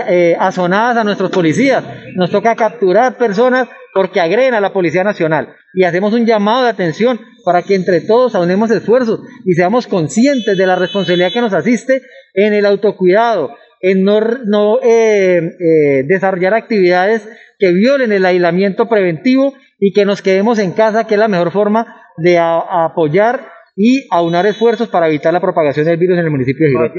eh, 0.09 0.37
azonadas 0.38 0.96
a 0.96 1.04
nuestros 1.04 1.31
policías. 1.31 1.85
Nos 2.14 2.31
toca 2.31 2.54
capturar 2.54 3.16
personas 3.16 3.68
porque 3.98 4.20
agreden 4.20 4.54
a 4.54 4.61
la 4.61 4.72
Policía 4.72 5.02
Nacional. 5.02 5.56
Y 5.74 5.82
hacemos 5.82 6.12
un 6.12 6.24
llamado 6.24 6.62
de 6.62 6.70
atención 6.70 7.20
para 7.44 7.62
que 7.62 7.74
entre 7.74 8.00
todos 8.00 8.37
aunemos 8.37 8.70
esfuerzos 8.70 9.22
y 9.44 9.54
seamos 9.54 9.88
conscientes 9.88 10.56
de 10.56 10.66
la 10.68 10.76
responsabilidad 10.76 11.32
que 11.32 11.40
nos 11.40 11.52
asiste 11.52 12.02
en 12.32 12.54
el 12.54 12.64
autocuidado, 12.64 13.56
en 13.80 14.04
no, 14.04 14.78
eh, 14.84 15.50
eh, 15.58 16.04
desarrollar 16.06 16.54
actividades 16.54 17.28
que 17.58 17.72
violen 17.72 18.12
el 18.12 18.24
aislamiento 18.24 18.88
preventivo 18.88 19.54
y 19.80 19.92
que 19.92 20.04
nos 20.04 20.22
quedemos 20.22 20.61
en 20.61 20.74
casa, 20.74 21.08
que 21.08 21.14
es 21.14 21.18
la 21.18 21.26
mejor 21.26 21.50
forma 21.50 22.00
de 22.18 22.38
apoyar 22.38 23.48
y 23.74 24.06
aunar 24.12 24.46
esfuerzos 24.46 24.87
para 24.87 25.08
evitar 25.08 25.32
la 25.32 25.40
propagación 25.40 25.87
del 25.87 25.96
virus 25.96 26.18
en 26.18 26.24
el 26.26 26.30
municipio 26.30 26.66
de 26.66 26.70
Girón. 26.70 26.92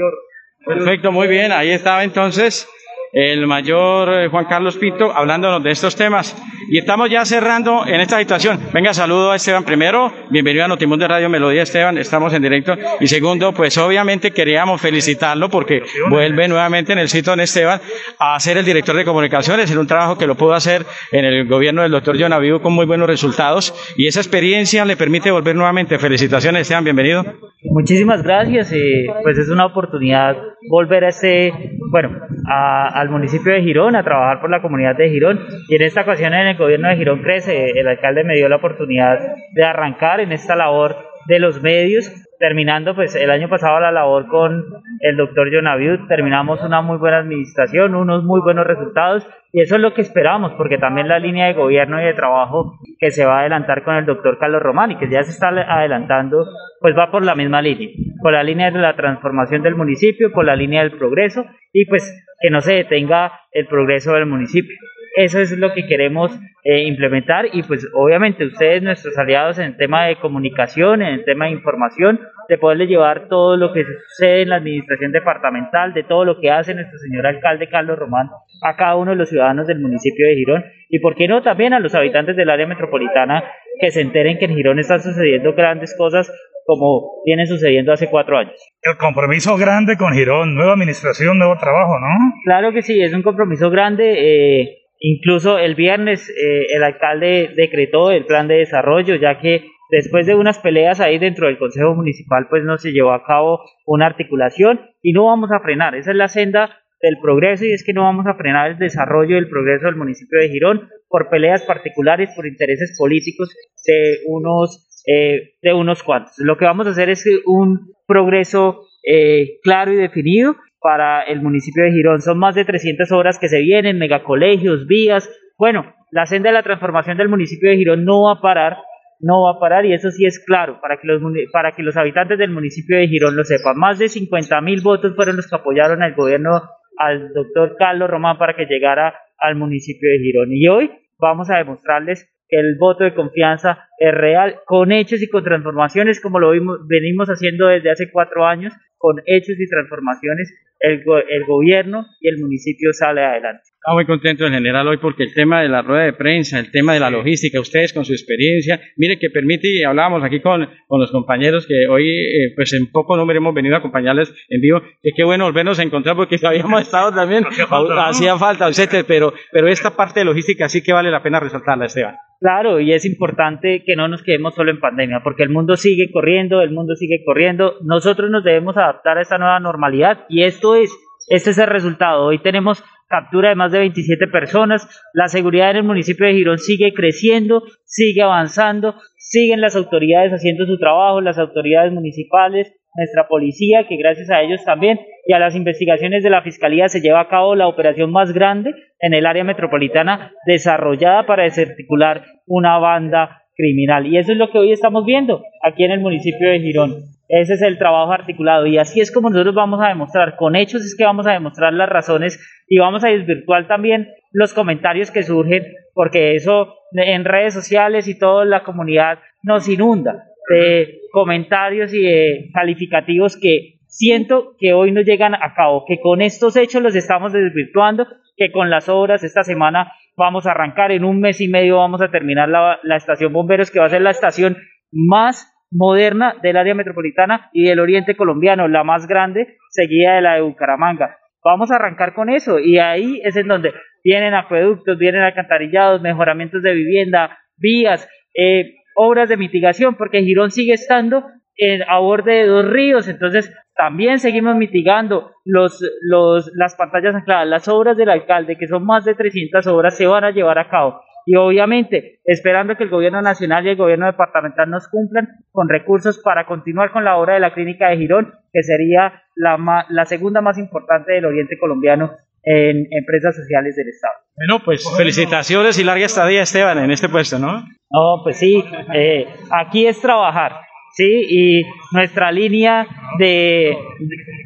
Perfecto, 0.66 1.12
muy 1.12 1.28
bien, 1.28 1.50
ahí 1.50 1.70
estaba 1.70 2.04
entonces 2.04 2.68
el 3.12 3.46
mayor 3.46 4.20
eh, 4.20 4.28
Juan 4.28 4.44
Carlos 4.44 4.76
Pinto 4.76 5.12
hablándonos 5.12 5.62
de 5.62 5.70
estos 5.70 5.96
temas. 5.96 6.36
Y 6.68 6.78
estamos 6.78 7.10
ya 7.10 7.24
cerrando 7.24 7.84
en 7.86 8.00
esta 8.00 8.18
situación. 8.18 8.60
Venga, 8.72 8.94
saludo 8.94 9.32
a 9.32 9.36
Esteban 9.36 9.64
primero, 9.64 10.12
bienvenido 10.30 10.64
a 10.64 10.68
Notimundo 10.68 11.08
Radio 11.08 11.28
Melodía 11.28 11.62
Esteban, 11.62 11.98
estamos 11.98 12.32
en 12.32 12.42
directo. 12.42 12.76
Y 13.00 13.08
segundo, 13.08 13.52
pues 13.52 13.76
obviamente 13.78 14.30
queríamos 14.30 14.80
felicitarlo 14.80 15.48
porque 15.48 15.82
vuelve 16.08 16.46
nuevamente 16.46 16.92
en 16.92 17.00
el 17.00 17.08
sitio 17.08 17.34
de 17.34 17.42
Esteban 17.42 17.80
a 18.18 18.38
ser 18.38 18.58
el 18.58 18.64
director 18.64 18.94
de 18.94 19.04
comunicaciones 19.04 19.70
en 19.70 19.78
un 19.78 19.86
trabajo 19.88 20.16
que 20.16 20.28
lo 20.28 20.36
pudo 20.36 20.54
hacer 20.54 20.86
en 21.10 21.24
el 21.24 21.48
gobierno 21.48 21.82
del 21.82 21.90
doctor 21.90 22.16
John 22.20 22.32
Avivo 22.32 22.62
con 22.62 22.72
muy 22.72 22.86
buenos 22.86 23.08
resultados. 23.08 23.74
Y 23.96 24.06
esa 24.06 24.20
experiencia 24.20 24.84
le 24.84 24.96
permite 24.96 25.32
volver 25.32 25.56
nuevamente. 25.56 25.98
Felicitaciones 25.98 26.62
Esteban, 26.62 26.84
bienvenido. 26.84 27.24
Muchísimas 27.62 28.22
gracias, 28.22 28.72
y 28.72 29.06
pues 29.22 29.36
es 29.36 29.48
una 29.50 29.66
oportunidad 29.66 30.34
volver 30.68 31.04
a 31.04 31.08
ese, 31.08 31.52
bueno, 31.90 32.18
a 32.46 32.88
al 33.00 33.10
municipio 33.10 33.52
de 33.52 33.62
Girón, 33.62 33.96
a 33.96 34.02
trabajar 34.02 34.40
por 34.40 34.50
la 34.50 34.62
comunidad 34.62 34.96
de 34.96 35.10
Girón. 35.10 35.40
Y 35.68 35.76
en 35.76 35.82
esta 35.82 36.02
ocasión 36.02 36.34
en 36.34 36.48
el 36.48 36.56
gobierno 36.56 36.88
de 36.88 36.96
Girón 36.96 37.22
Crece, 37.22 37.70
el 37.74 37.88
alcalde 37.88 38.24
me 38.24 38.36
dio 38.36 38.48
la 38.48 38.56
oportunidad 38.56 39.18
de 39.52 39.64
arrancar 39.64 40.20
en 40.20 40.32
esta 40.32 40.56
labor 40.56 40.96
de 41.26 41.38
los 41.38 41.62
medios, 41.62 42.10
terminando 42.40 42.94
pues 42.94 43.14
el 43.14 43.30
año 43.30 43.50
pasado 43.50 43.78
la 43.80 43.92
labor 43.92 44.26
con 44.26 44.64
el 45.00 45.16
doctor 45.16 45.50
John 45.52 45.66
Abiud, 45.66 46.08
terminamos 46.08 46.62
una 46.62 46.80
muy 46.80 46.96
buena 46.96 47.18
administración, 47.18 47.94
unos 47.94 48.24
muy 48.24 48.40
buenos 48.40 48.66
resultados 48.66 49.28
y 49.52 49.60
eso 49.60 49.76
es 49.76 49.82
lo 49.82 49.92
que 49.92 50.00
esperamos 50.00 50.54
porque 50.56 50.78
también 50.78 51.06
la 51.06 51.18
línea 51.18 51.48
de 51.48 51.52
gobierno 51.52 52.00
y 52.00 52.06
de 52.06 52.14
trabajo 52.14 52.78
que 52.98 53.10
se 53.10 53.26
va 53.26 53.36
a 53.36 53.40
adelantar 53.40 53.84
con 53.84 53.94
el 53.96 54.06
doctor 54.06 54.38
Carlos 54.38 54.62
Román 54.62 54.92
y 54.92 54.96
que 54.96 55.10
ya 55.10 55.22
se 55.22 55.32
está 55.32 55.48
adelantando 55.48 56.46
pues 56.80 56.96
va 56.96 57.10
por 57.10 57.26
la 57.26 57.34
misma 57.34 57.60
línea, 57.60 57.90
por 58.22 58.32
la 58.32 58.42
línea 58.42 58.70
de 58.70 58.78
la 58.78 58.96
transformación 58.96 59.62
del 59.62 59.76
municipio, 59.76 60.32
por 60.32 60.46
la 60.46 60.56
línea 60.56 60.82
del 60.82 60.96
progreso 60.96 61.44
y 61.74 61.84
pues 61.84 62.26
que 62.40 62.48
no 62.48 62.62
se 62.62 62.72
detenga 62.72 63.32
el 63.52 63.66
progreso 63.66 64.14
del 64.14 64.24
municipio. 64.24 64.78
Eso 65.24 65.38
es 65.38 65.50
lo 65.58 65.74
que 65.74 65.86
queremos 65.86 66.32
eh, 66.64 66.84
implementar 66.84 67.44
y 67.52 67.62
pues 67.62 67.86
obviamente 67.94 68.46
ustedes, 68.46 68.82
nuestros 68.82 69.18
aliados 69.18 69.58
en 69.58 69.66
el 69.66 69.76
tema 69.76 70.06
de 70.06 70.16
comunicación, 70.16 71.02
en 71.02 71.12
el 71.12 71.24
tema 71.26 71.44
de 71.44 71.50
información, 71.50 72.18
de 72.48 72.56
poderles 72.56 72.88
llevar 72.88 73.28
todo 73.28 73.58
lo 73.58 73.70
que 73.74 73.84
sucede 73.84 74.42
en 74.42 74.48
la 74.48 74.56
administración 74.56 75.12
departamental, 75.12 75.92
de 75.92 76.04
todo 76.04 76.24
lo 76.24 76.40
que 76.40 76.50
hace 76.50 76.74
nuestro 76.74 76.98
señor 76.98 77.26
alcalde 77.26 77.68
Carlos 77.68 77.98
Román 77.98 78.30
a 78.62 78.76
cada 78.76 78.96
uno 78.96 79.10
de 79.10 79.18
los 79.18 79.28
ciudadanos 79.28 79.66
del 79.66 79.80
municipio 79.80 80.26
de 80.26 80.36
Girón 80.36 80.64
y 80.88 81.00
por 81.00 81.14
qué 81.14 81.28
no 81.28 81.42
también 81.42 81.74
a 81.74 81.80
los 81.80 81.94
habitantes 81.94 82.34
del 82.34 82.48
área 82.48 82.66
metropolitana 82.66 83.44
que 83.78 83.90
se 83.90 84.00
enteren 84.00 84.38
que 84.38 84.46
en 84.46 84.54
Girón 84.54 84.78
están 84.78 85.00
sucediendo 85.00 85.52
grandes 85.52 85.94
cosas 85.98 86.32
como 86.64 87.22
viene 87.26 87.46
sucediendo 87.46 87.92
hace 87.92 88.08
cuatro 88.08 88.38
años. 88.38 88.54
El 88.82 88.96
compromiso 88.96 89.56
grande 89.58 89.96
con 89.98 90.14
Girón, 90.14 90.54
nueva 90.54 90.72
administración, 90.72 91.38
nuevo 91.38 91.56
trabajo, 91.58 91.98
¿no? 91.98 92.32
Claro 92.44 92.72
que 92.72 92.82
sí, 92.82 93.02
es 93.02 93.12
un 93.12 93.22
compromiso 93.22 93.70
grande. 93.70 94.60
Eh, 94.62 94.79
Incluso 95.00 95.58
el 95.58 95.74
viernes 95.74 96.28
eh, 96.28 96.66
el 96.74 96.84
alcalde 96.84 97.52
decretó 97.56 98.10
el 98.10 98.26
plan 98.26 98.48
de 98.48 98.56
desarrollo, 98.56 99.14
ya 99.14 99.38
que 99.38 99.64
después 99.90 100.26
de 100.26 100.34
unas 100.34 100.58
peleas 100.58 101.00
ahí 101.00 101.18
dentro 101.18 101.46
del 101.46 101.58
Consejo 101.58 101.94
Municipal, 101.94 102.46
pues 102.50 102.64
no 102.64 102.76
se 102.76 102.92
llevó 102.92 103.12
a 103.12 103.24
cabo 103.24 103.60
una 103.86 104.06
articulación 104.06 104.80
y 105.02 105.12
no 105.12 105.24
vamos 105.24 105.50
a 105.52 105.60
frenar. 105.60 105.94
Esa 105.94 106.10
es 106.10 106.16
la 106.16 106.28
senda 106.28 106.76
del 107.00 107.16
progreso 107.20 107.64
y 107.64 107.72
es 107.72 107.82
que 107.82 107.94
no 107.94 108.02
vamos 108.02 108.26
a 108.26 108.34
frenar 108.34 108.72
el 108.72 108.78
desarrollo 108.78 109.36
del 109.36 109.48
progreso 109.48 109.86
del 109.86 109.96
municipio 109.96 110.38
de 110.38 110.50
Girón 110.50 110.88
por 111.08 111.30
peleas 111.30 111.62
particulares, 111.62 112.30
por 112.36 112.46
intereses 112.46 112.94
políticos 112.98 113.54
de 113.86 114.18
unos, 114.26 114.86
eh, 115.06 115.54
de 115.62 115.72
unos 115.72 116.02
cuantos. 116.02 116.34
Lo 116.38 116.58
que 116.58 116.66
vamos 116.66 116.86
a 116.86 116.90
hacer 116.90 117.08
es 117.08 117.24
un 117.46 117.94
progreso 118.06 118.82
eh, 119.02 119.60
claro 119.62 119.92
y 119.92 119.96
definido 119.96 120.56
para 120.80 121.22
el 121.22 121.42
municipio 121.42 121.84
de 121.84 121.92
Girón. 121.92 122.20
Son 122.20 122.38
más 122.38 122.54
de 122.54 122.64
300 122.64 123.10
obras 123.12 123.38
que 123.38 123.48
se 123.48 123.60
vienen, 123.60 123.98
megacolegios, 123.98 124.86
vías. 124.86 125.30
Bueno, 125.58 125.94
la 126.10 126.26
senda 126.26 126.50
de 126.50 126.54
la 126.54 126.62
transformación 126.62 127.16
del 127.18 127.28
municipio 127.28 127.70
de 127.70 127.76
Girón 127.76 128.04
no 128.04 128.22
va 128.24 128.32
a 128.32 128.40
parar, 128.40 128.78
no 129.20 129.42
va 129.42 129.52
a 129.52 129.60
parar 129.60 129.84
y 129.86 129.92
eso 129.92 130.10
sí 130.10 130.24
es 130.24 130.42
claro 130.44 130.80
para 130.80 130.96
que 130.98 131.06
los, 131.06 131.20
para 131.52 131.72
que 131.72 131.82
los 131.82 131.96
habitantes 131.96 132.38
del 132.38 132.50
municipio 132.50 132.96
de 132.96 133.08
Girón 133.08 133.36
lo 133.36 133.44
sepan. 133.44 133.78
Más 133.78 133.98
de 133.98 134.08
50 134.08 134.60
mil 134.62 134.80
votos 134.82 135.14
fueron 135.14 135.36
los 135.36 135.48
que 135.48 135.56
apoyaron 135.56 136.02
al 136.02 136.14
gobierno, 136.14 136.50
al 136.96 137.32
doctor 137.32 137.76
Carlos 137.78 138.10
Román 138.10 138.38
para 138.38 138.54
que 138.54 138.66
llegara 138.66 139.14
al 139.38 139.56
municipio 139.56 140.10
de 140.10 140.18
Girón. 140.18 140.48
Y 140.52 140.66
hoy 140.68 140.90
vamos 141.18 141.50
a 141.50 141.58
demostrarles 141.58 142.28
que 142.48 142.58
el 142.58 142.76
voto 142.78 143.04
de 143.04 143.14
confianza 143.14 143.88
es 143.98 144.12
real, 144.12 144.60
con 144.66 144.90
hechos 144.90 145.22
y 145.22 145.28
con 145.28 145.44
transformaciones, 145.44 146.20
como 146.20 146.40
lo 146.40 146.50
vimos, 146.50 146.80
venimos 146.88 147.28
haciendo 147.28 147.68
desde 147.68 147.90
hace 147.90 148.10
cuatro 148.10 148.44
años, 148.44 148.72
con 148.98 149.22
hechos 149.24 149.56
y 149.58 149.68
transformaciones, 149.68 150.52
el, 150.80 151.02
el 151.28 151.44
gobierno 151.46 152.06
y 152.20 152.28
el 152.28 152.38
municipio 152.38 152.90
sale 152.92 153.24
adelante. 153.24 153.62
Estamos 153.80 153.96
muy 153.96 154.06
contento 154.06 154.46
en 154.46 154.52
general 154.52 154.88
hoy 154.88 154.98
porque 154.98 155.22
el 155.22 155.32
tema 155.32 155.62
de 155.62 155.68
la 155.70 155.80
rueda 155.80 156.04
de 156.04 156.12
prensa, 156.12 156.58
el 156.58 156.70
tema 156.70 156.92
de 156.92 157.00
la 157.00 157.08
logística, 157.08 157.58
ustedes 157.60 157.94
con 157.94 158.04
su 158.04 158.12
experiencia, 158.12 158.78
mire 158.96 159.18
que 159.18 159.30
permite, 159.30 159.68
y 159.68 159.82
hablábamos 159.82 160.22
aquí 160.22 160.40
con, 160.40 160.68
con 160.86 161.00
los 161.00 161.10
compañeros 161.10 161.66
que 161.66 161.86
hoy, 161.88 162.06
eh, 162.10 162.52
pues 162.54 162.74
en 162.74 162.90
poco 162.90 163.16
número 163.16 163.38
hemos 163.38 163.54
venido 163.54 163.76
a 163.76 163.78
acompañarles 163.78 164.34
en 164.50 164.60
vivo, 164.60 164.82
que 165.02 165.12
qué 165.16 165.24
bueno 165.24 165.46
volvernos 165.46 165.78
a 165.78 165.82
encontrar 165.82 166.14
porque 166.14 166.36
habíamos 166.44 166.82
estado 166.82 167.10
también, 167.14 167.44
hacía 167.50 167.66
falta, 167.66 168.08
hacía 168.08 168.36
falta 168.36 168.68
pero, 169.06 169.32
pero 169.50 169.68
esta 169.68 169.96
parte 169.96 170.20
de 170.20 170.26
logística 170.26 170.68
sí 170.68 170.82
que 170.82 170.92
vale 170.92 171.10
la 171.10 171.22
pena 171.22 171.40
resaltarla, 171.40 171.86
Esteban. 171.86 172.16
Claro, 172.40 172.80
y 172.80 172.94
es 172.94 173.04
importante 173.04 173.82
que 173.84 173.96
no 173.96 174.08
nos 174.08 174.22
quedemos 174.22 174.54
solo 174.54 174.70
en 174.70 174.80
pandemia, 174.80 175.20
porque 175.22 175.42
el 175.42 175.50
mundo 175.50 175.76
sigue 175.76 176.10
corriendo, 176.10 176.62
el 176.62 176.70
mundo 176.70 176.96
sigue 176.96 177.22
corriendo, 177.22 177.74
nosotros 177.82 178.30
nos 178.30 178.44
debemos 178.44 178.78
adaptar 178.78 179.18
a 179.18 179.20
esta 179.20 179.36
nueva 179.36 179.60
normalidad 179.60 180.24
y 180.30 180.44
esto 180.44 180.69
es, 180.76 180.90
este 181.28 181.50
es 181.50 181.58
el 181.58 181.66
resultado. 181.66 182.26
Hoy 182.26 182.40
tenemos 182.40 182.82
captura 183.08 183.48
de 183.48 183.56
más 183.56 183.72
de 183.72 183.80
27 183.80 184.28
personas, 184.28 184.88
la 185.14 185.26
seguridad 185.26 185.70
en 185.70 185.78
el 185.78 185.82
municipio 185.82 186.26
de 186.26 186.34
Girón 186.34 186.58
sigue 186.58 186.94
creciendo, 186.94 187.64
sigue 187.84 188.22
avanzando, 188.22 188.94
siguen 189.16 189.60
las 189.60 189.74
autoridades 189.74 190.32
haciendo 190.32 190.64
su 190.64 190.78
trabajo, 190.78 191.20
las 191.20 191.36
autoridades 191.36 191.92
municipales, 191.92 192.72
nuestra 192.94 193.26
policía, 193.28 193.86
que 193.88 193.96
gracias 193.96 194.30
a 194.30 194.42
ellos 194.42 194.64
también 194.64 195.00
y 195.26 195.32
a 195.32 195.40
las 195.40 195.56
investigaciones 195.56 196.22
de 196.22 196.30
la 196.30 196.42
Fiscalía 196.42 196.88
se 196.88 197.00
lleva 197.00 197.20
a 197.20 197.28
cabo 197.28 197.54
la 197.54 197.66
operación 197.66 198.12
más 198.12 198.32
grande 198.32 198.74
en 199.00 199.14
el 199.14 199.26
área 199.26 199.44
metropolitana 199.44 200.32
desarrollada 200.46 201.26
para 201.26 201.44
desarticular 201.44 202.24
una 202.46 202.78
banda 202.78 203.42
criminal. 203.56 204.06
Y 204.06 204.18
eso 204.18 204.32
es 204.32 204.38
lo 204.38 204.50
que 204.50 204.58
hoy 204.58 204.72
estamos 204.72 205.04
viendo 205.04 205.42
aquí 205.62 205.84
en 205.84 205.92
el 205.92 206.00
municipio 206.00 206.48
de 206.48 206.60
Girón. 206.60 206.94
Ese 207.30 207.54
es 207.54 207.62
el 207.62 207.78
trabajo 207.78 208.12
articulado. 208.12 208.66
Y 208.66 208.78
así 208.78 209.00
es 209.00 209.12
como 209.12 209.30
nosotros 209.30 209.54
vamos 209.54 209.80
a 209.80 209.88
demostrar, 209.88 210.36
con 210.36 210.56
hechos 210.56 210.84
es 210.84 210.96
que 210.96 211.04
vamos 211.04 211.26
a 211.28 211.32
demostrar 211.32 211.72
las 211.72 211.88
razones 211.88 212.40
y 212.68 212.78
vamos 212.78 213.04
a 213.04 213.08
desvirtuar 213.08 213.68
también 213.68 214.08
los 214.32 214.52
comentarios 214.52 215.10
que 215.12 215.22
surgen 215.22 215.64
porque 215.94 216.34
eso 216.34 216.74
en 216.92 217.24
redes 217.24 217.54
sociales 217.54 218.08
y 218.08 218.18
toda 218.18 218.44
la 218.44 218.64
comunidad 218.64 219.20
nos 219.42 219.68
inunda 219.68 220.24
de 220.48 221.00
comentarios 221.12 221.94
y 221.94 222.02
de 222.02 222.50
calificativos 222.52 223.38
que 223.40 223.80
siento 223.86 224.56
que 224.58 224.72
hoy 224.72 224.90
no 224.90 225.00
llegan 225.00 225.34
a 225.34 225.54
cabo, 225.54 225.84
que 225.86 226.00
con 226.00 226.22
estos 226.22 226.56
hechos 226.56 226.82
los 226.82 226.96
estamos 226.96 227.32
desvirtuando, 227.32 228.06
que 228.36 228.50
con 228.50 228.70
las 228.70 228.88
obras 228.88 229.22
esta 229.22 229.44
semana 229.44 229.92
vamos 230.16 230.46
a 230.46 230.52
arrancar, 230.52 230.90
en 230.90 231.04
un 231.04 231.20
mes 231.20 231.40
y 231.40 231.48
medio 231.48 231.76
vamos 231.76 232.02
a 232.02 232.10
terminar 232.10 232.48
la, 232.48 232.80
la 232.82 232.96
estación 232.96 233.32
Bomberos, 233.32 233.70
que 233.70 233.78
va 233.78 233.86
a 233.86 233.90
ser 233.90 234.02
la 234.02 234.10
estación 234.10 234.56
más 234.92 235.49
moderna 235.70 236.34
del 236.42 236.56
área 236.56 236.74
metropolitana 236.74 237.48
y 237.52 237.64
del 237.64 237.80
oriente 237.80 238.16
colombiano, 238.16 238.68
la 238.68 238.84
más 238.84 239.06
grande, 239.06 239.56
seguida 239.70 240.14
de 240.14 240.22
la 240.22 240.34
de 240.34 240.42
Bucaramanga. 240.42 241.16
Vamos 241.44 241.70
a 241.70 241.76
arrancar 241.76 242.14
con 242.14 242.28
eso 242.28 242.58
y 242.58 242.78
ahí 242.78 243.20
es 243.24 243.36
en 243.36 243.48
donde 243.48 243.72
vienen 244.04 244.34
acueductos, 244.34 244.98
vienen 244.98 245.22
alcantarillados, 245.22 246.02
mejoramientos 246.02 246.62
de 246.62 246.74
vivienda, 246.74 247.38
vías, 247.56 248.08
eh, 248.34 248.74
obras 248.94 249.28
de 249.28 249.36
mitigación, 249.36 249.94
porque 249.96 250.22
Girón 250.22 250.50
sigue 250.50 250.74
estando 250.74 251.24
en, 251.56 251.82
a 251.88 251.98
borde 251.98 252.32
de 252.32 252.46
dos 252.46 252.68
ríos, 252.68 253.08
entonces 253.08 253.54
también 253.74 254.18
seguimos 254.18 254.56
mitigando 254.56 255.32
los, 255.44 255.80
los, 256.02 256.50
las 256.54 256.74
pantallas 256.76 257.14
ancladas, 257.14 257.48
las 257.48 257.68
obras 257.68 257.96
del 257.96 258.10
alcalde, 258.10 258.58
que 258.58 258.66
son 258.66 258.84
más 258.84 259.04
de 259.04 259.14
300 259.14 259.66
obras, 259.68 259.96
se 259.96 260.06
van 260.06 260.24
a 260.24 260.30
llevar 260.30 260.58
a 260.58 260.68
cabo. 260.68 261.00
Y 261.26 261.36
obviamente, 261.36 262.20
esperando 262.24 262.76
que 262.76 262.84
el 262.84 262.90
gobierno 262.90 263.22
nacional 263.22 263.66
y 263.66 263.70
el 263.70 263.76
gobierno 263.76 264.06
departamental 264.06 264.70
nos 264.70 264.88
cumplan 264.88 265.28
con 265.52 265.68
recursos 265.68 266.20
para 266.22 266.46
continuar 266.46 266.92
con 266.92 267.04
la 267.04 267.16
obra 267.16 267.34
de 267.34 267.40
la 267.40 267.52
clínica 267.52 267.88
de 267.88 267.98
Girón, 267.98 268.34
que 268.52 268.62
sería 268.62 269.22
la, 269.34 269.86
la 269.88 270.04
segunda 270.06 270.40
más 270.40 270.58
importante 270.58 271.12
del 271.12 271.26
oriente 271.26 271.58
colombiano 271.58 272.12
en 272.42 272.86
empresas 272.90 273.36
sociales 273.36 273.76
del 273.76 273.88
Estado. 273.88 274.14
Bueno, 274.36 274.62
pues 274.64 274.84
felicitaciones 274.96 275.78
y 275.78 275.84
larga 275.84 276.06
estadía, 276.06 276.42
Esteban, 276.42 276.78
en 276.78 276.90
este 276.90 277.08
puesto, 277.08 277.38
¿no? 277.38 277.64
No, 277.90 278.22
pues 278.22 278.38
sí, 278.38 278.64
eh, 278.94 279.26
aquí 279.50 279.86
es 279.86 280.00
trabajar, 280.00 280.52
¿sí? 280.94 281.26
Y 281.28 281.62
nuestra 281.92 282.32
línea 282.32 282.86
de 283.18 283.76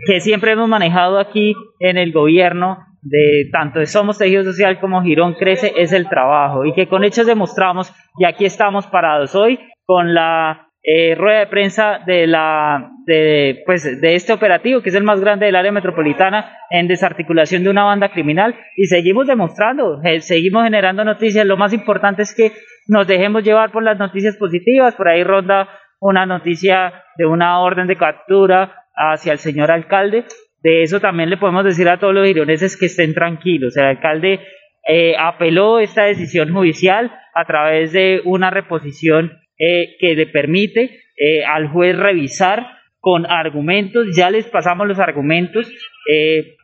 que 0.07 0.21
siempre 0.21 0.53
hemos 0.53 0.69
manejado 0.69 1.19
aquí 1.19 1.55
en 1.79 1.99
el 1.99 2.13
gobierno 2.13 2.79
de 3.05 3.51
tanto 3.53 3.79
de 3.79 3.87
Somos 3.87 4.19
Tejido 4.19 4.43
Social 4.43 4.81
como 4.81 5.03
Girón 5.03 5.35
Crece 5.35 5.73
es 5.77 5.93
el 5.93 6.09
trabajo. 6.09 6.65
Y 6.65 6.73
que 6.73 6.89
con 6.89 7.05
hechos 7.05 7.27
demostramos 7.27 7.95
y 8.19 8.25
aquí 8.25 8.47
estamos 8.47 8.87
parados 8.87 9.35
hoy 9.35 9.61
con 9.85 10.15
la 10.15 10.69
eh, 10.83 11.15
rueda 11.15 11.41
de 11.41 11.47
prensa 11.47 12.01
de 12.07 12.27
la 12.27 12.91
de, 13.07 13.63
pues, 13.67 14.01
de 14.01 14.15
este 14.15 14.33
operativo 14.33 14.81
que 14.81 14.89
es 14.89 14.95
el 14.95 15.05
más 15.05 15.21
grande 15.21 15.47
del 15.47 15.57
área 15.57 15.73
metropolitana 15.73 16.57
en 16.71 16.89
desarticulación 16.89 17.63
de 17.63 17.71
una 17.71 17.85
banda 17.85 18.11
criminal. 18.11 18.55
Y 18.77 18.87
seguimos 18.87 19.27
demostrando, 19.27 20.01
eh, 20.03 20.21
seguimos 20.21 20.65
generando 20.65 21.05
noticias, 21.05 21.47
lo 21.47 21.59
más 21.59 21.73
importante 21.75 22.23
es 22.23 22.35
que 22.35 22.53
nos 22.89 23.07
dejemos 23.07 23.45
llevar 23.45 23.71
por 23.71 23.83
las 23.83 23.99
noticias 23.99 24.37
positivas, 24.37 24.95
por 24.95 25.09
ahí 25.09 25.23
ronda 25.23 25.69
una 26.01 26.27
noticia 26.27 27.05
de 27.17 27.27
una 27.27 27.61
orden 27.61 27.87
de 27.87 27.97
captura 27.97 28.85
hacia 28.95 29.33
el 29.33 29.39
señor 29.39 29.71
alcalde 29.71 30.25
de 30.65 30.83
eso 30.83 30.99
también 30.99 31.29
le 31.29 31.37
podemos 31.37 31.63
decir 31.63 31.87
a 31.91 31.99
todos 31.99 32.15
los 32.15 32.27
gironeses 32.27 32.79
que 32.79 32.87
estén 32.87 33.13
tranquilos. 33.13 33.77
El 33.77 33.85
alcalde 33.85 34.41
eh, 34.89 35.15
apeló 35.19 35.79
esta 35.79 36.05
decisión 36.05 36.55
judicial 36.55 37.13
a 37.35 37.45
través 37.45 37.93
de 37.93 38.23
una 38.25 38.49
reposición 38.49 39.33
eh, 39.59 39.97
que 40.01 40.15
le 40.15 40.27
permite 40.27 41.01
eh, 41.19 41.45
al 41.45 41.69
juez 41.69 41.95
revisar 41.99 42.67
con 42.99 43.27
argumentos. 43.27 44.07
Ya 44.17 44.31
les 44.31 44.47
pasamos 44.47 44.89
los 44.89 44.99
argumentos. 44.99 45.71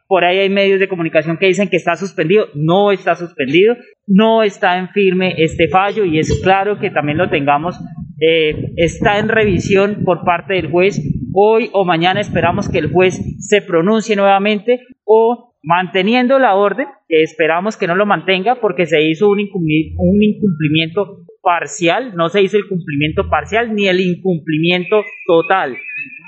por 0.09 0.25
ahí 0.25 0.39
hay 0.39 0.49
medios 0.49 0.81
de 0.81 0.89
comunicación 0.89 1.37
que 1.37 1.49
dicen 1.49 1.69
que 1.69 1.77
está 1.77 1.95
suspendido. 1.95 2.49
No 2.55 2.93
está 2.93 3.15
suspendido. 3.15 3.77
No 4.07 4.43
está 4.43 4.79
en 4.79 4.89
firme 4.89 5.35
este 5.37 5.69
fallo 5.69 6.07
y 6.07 6.19
es 6.19 6.41
claro 6.43 6.79
que 6.79 6.89
también 6.89 7.19
lo 7.19 7.29
tengamos 7.29 7.79
eh, 8.21 8.73
está 8.77 9.19
en 9.19 9.29
revisión 9.29 10.03
por 10.05 10.25
parte 10.25 10.55
del 10.55 10.71
juez. 10.71 11.01
Hoy 11.33 11.71
o 11.73 11.85
mañana 11.85 12.21
esperamos 12.21 12.69
que 12.69 12.79
el 12.79 12.93
juez 12.93 13.21
se 13.39 13.63
pronuncie 13.63 14.17
nuevamente 14.17 14.81
o 15.05 15.55
manteniendo 15.63 16.39
la 16.39 16.55
orden, 16.55 16.87
que 17.09 17.23
esperamos 17.23 17.77
que 17.77 17.87
no 17.87 17.95
lo 17.95 18.07
mantenga 18.07 18.61
porque 18.61 18.87
se 18.87 19.03
hizo 19.03 19.29
un, 19.29 19.39
un 19.41 20.23
incumplimiento 20.23 21.25
parcial, 21.43 22.15
no 22.15 22.29
se 22.29 22.43
hizo 22.43 22.57
el 22.57 22.69
cumplimiento 22.69 23.29
parcial 23.29 23.75
ni 23.75 23.89
el 23.89 24.01
incumplimiento 24.01 25.03
total, 25.27 25.77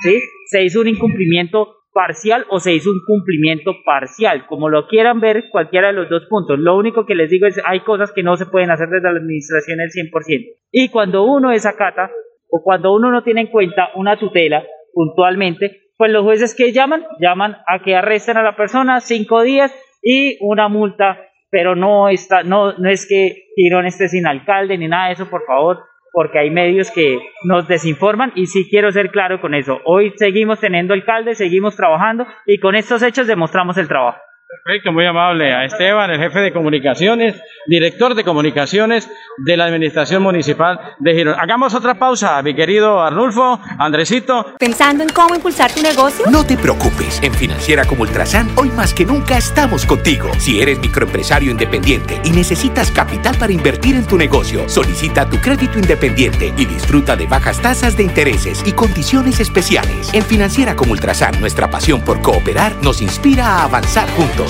¿sí? 0.03 0.19
Se 0.47 0.65
hizo 0.65 0.81
un 0.81 0.89
incumplimiento 0.89 1.82
parcial 1.93 2.47
o 2.51 2.61
se 2.61 2.73
hizo 2.75 2.91
un 2.91 3.03
cumplimiento 3.07 3.73
parcial, 3.85 4.47
como 4.47 4.69
lo 4.69 4.87
quieran 4.87 5.21
ver 5.21 5.49
cualquiera 5.51 5.89
de 5.89 5.95
los 5.95 6.09
dos 6.09 6.27
puntos. 6.29 6.59
Lo 6.59 6.77
único 6.77 7.07
que 7.07 7.15
les 7.15 7.31
digo 7.31 7.47
es 7.47 7.61
hay 7.65 7.81
cosas 7.81 8.13
que 8.13 8.23
no 8.23 8.37
se 8.37 8.47
pueden 8.47 8.71
hacer 8.71 8.89
desde 8.89 9.13
la 9.13 9.19
administración 9.19 9.81
el 9.81 9.91
100%. 9.91 10.57
Y 10.71 10.89
cuando 10.89 11.25
uno 11.25 11.51
desacata 11.51 12.11
o 12.49 12.63
cuando 12.63 12.95
uno 12.95 13.11
no 13.11 13.23
tiene 13.23 13.43
en 13.43 13.47
cuenta 13.49 13.91
una 13.95 14.19
tutela 14.19 14.65
puntualmente, 14.93 15.83
pues 15.97 16.11
los 16.11 16.25
jueces 16.25 16.55
que 16.55 16.73
llaman, 16.73 17.05
llaman 17.21 17.57
a 17.67 17.83
que 17.83 17.95
arresten 17.95 18.37
a 18.37 18.43
la 18.43 18.57
persona 18.57 19.01
cinco 19.01 19.43
días 19.43 19.75
y 20.03 20.37
una 20.41 20.69
multa, 20.69 21.19
pero 21.51 21.77
no 21.77 22.09
está, 22.09 22.43
no, 22.43 22.73
no 22.79 22.91
es 22.91 23.07
que 23.07 23.45
Girón 23.55 23.87
esté 23.87 24.09
sin 24.09 24.27
alcalde 24.27 24.77
ni 24.79 24.89
nada 24.89 25.09
de 25.09 25.13
eso, 25.13 25.31
por 25.31 25.45
favor, 25.45 25.79
porque 26.13 26.39
hay 26.39 26.51
medios 26.51 26.91
que 26.91 27.19
nos 27.45 27.67
desinforman 27.67 28.33
y 28.37 28.47
sí 28.47 28.69
quiero 28.69 28.93
ser 28.93 29.11
claro 29.11 29.41
con 29.41 29.55
eso. 29.55 29.81
Hoy 29.85 30.13
seguimos 30.17 30.61
teniendo 30.61 30.95
alcalde, 30.95 31.35
seguimos 31.35 31.75
trabajando 31.75 32.27
y 32.47 32.59
con 32.59 32.77
estos 32.77 33.03
hechos 33.03 33.27
demostramos 33.27 33.79
el 33.79 33.89
trabajo. 33.89 34.19
Perfecto, 34.53 34.93
muy 34.93 35.07
amable. 35.07 35.55
A 35.55 35.65
Esteban, 35.65 36.11
el 36.11 36.21
jefe 36.21 36.41
de 36.41 36.53
comunicaciones, 36.53 37.41
director 37.67 38.15
de 38.15 38.23
comunicaciones 38.23 39.11
de 39.39 39.57
la 39.57 39.65
Administración 39.65 40.23
Municipal 40.23 40.79
de 40.99 41.15
Girón. 41.15 41.37
Hagamos 41.41 41.75
otra 41.75 41.95
pausa, 41.95 42.41
mi 42.43 42.55
querido 42.55 43.01
Arnulfo, 43.01 43.59
Andresito. 43.79 44.55
¿Pensando 44.59 45.05
en 45.05 45.09
cómo 45.09 45.35
impulsar 45.35 45.73
tu 45.73 45.81
negocio? 45.81 46.27
No 46.31 46.45
te 46.45 46.59
preocupes. 46.59 47.19
En 47.23 47.33
Financiera 47.33 47.87
como 47.87 48.03
Ultrasan, 48.03 48.51
hoy 48.57 48.69
más 48.69 48.93
que 48.93 49.07
nunca 49.07 49.39
estamos 49.39 49.87
contigo. 49.87 50.31
Si 50.37 50.61
eres 50.61 50.79
microempresario 50.81 51.51
independiente 51.51 52.21
y 52.23 52.31
necesitas 52.31 52.91
capital 52.91 53.35
para 53.39 53.55
invertir 53.55 53.97
en 53.97 54.07
tu 54.07 54.19
negocio, 54.19 54.69
solicita 54.69 55.31
tu 55.31 55.39
crédito 55.39 55.79
independiente 55.79 56.53
y 56.59 56.67
disfruta 56.67 57.17
de 57.17 57.27
bajas 57.27 57.63
tasas 57.63 57.97
de 57.97 58.03
intereses 58.03 58.63
y 58.67 58.73
condiciones 58.73 59.41
especiales. 59.41 60.13
En 60.13 60.23
Financiera 60.23 60.77
como 60.77 60.93
Ultrasan, 60.93 61.41
nuestra 61.41 61.71
pasión 61.71 62.03
por 62.03 62.21
cooperar 62.21 62.75
nos 62.83 63.01
inspira 63.01 63.47
a 63.47 63.65
avanzar 63.65 64.07
juntos. 64.11 64.42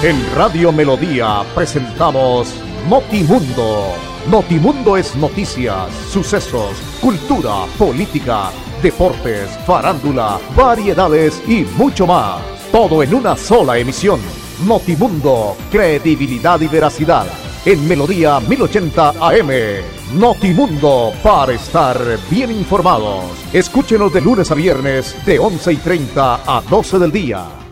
En 0.00 0.34
Radio 0.36 0.70
Melodía 0.70 1.42
presentamos 1.56 2.54
Notimundo. 2.88 3.94
Notimundo 4.30 4.96
es 4.96 5.16
noticias, 5.16 5.92
sucesos, 6.12 6.76
cultura, 7.00 7.64
política, 7.76 8.50
deportes, 8.80 9.50
farándula, 9.66 10.38
variedades 10.54 11.42
y 11.48 11.64
mucho 11.76 12.06
más. 12.06 12.40
Todo 12.70 13.02
en 13.02 13.14
una 13.14 13.36
sola 13.36 13.76
emisión. 13.76 14.20
Notimundo, 14.66 15.56
credibilidad 15.68 16.60
y 16.60 16.68
veracidad. 16.68 17.26
En 17.64 17.88
Melodía 17.88 18.38
1080 18.38 19.14
AM. 19.18 19.97
Notimundo 20.12 21.12
para 21.22 21.52
estar 21.52 21.98
bien 22.30 22.50
informados. 22.50 23.24
Escúchenos 23.52 24.10
de 24.10 24.22
lunes 24.22 24.50
a 24.50 24.54
viernes 24.54 25.14
de 25.26 25.38
11 25.38 25.72
y 25.74 25.76
30 25.76 26.40
a 26.46 26.62
12 26.62 26.98
del 26.98 27.12
día. 27.12 27.67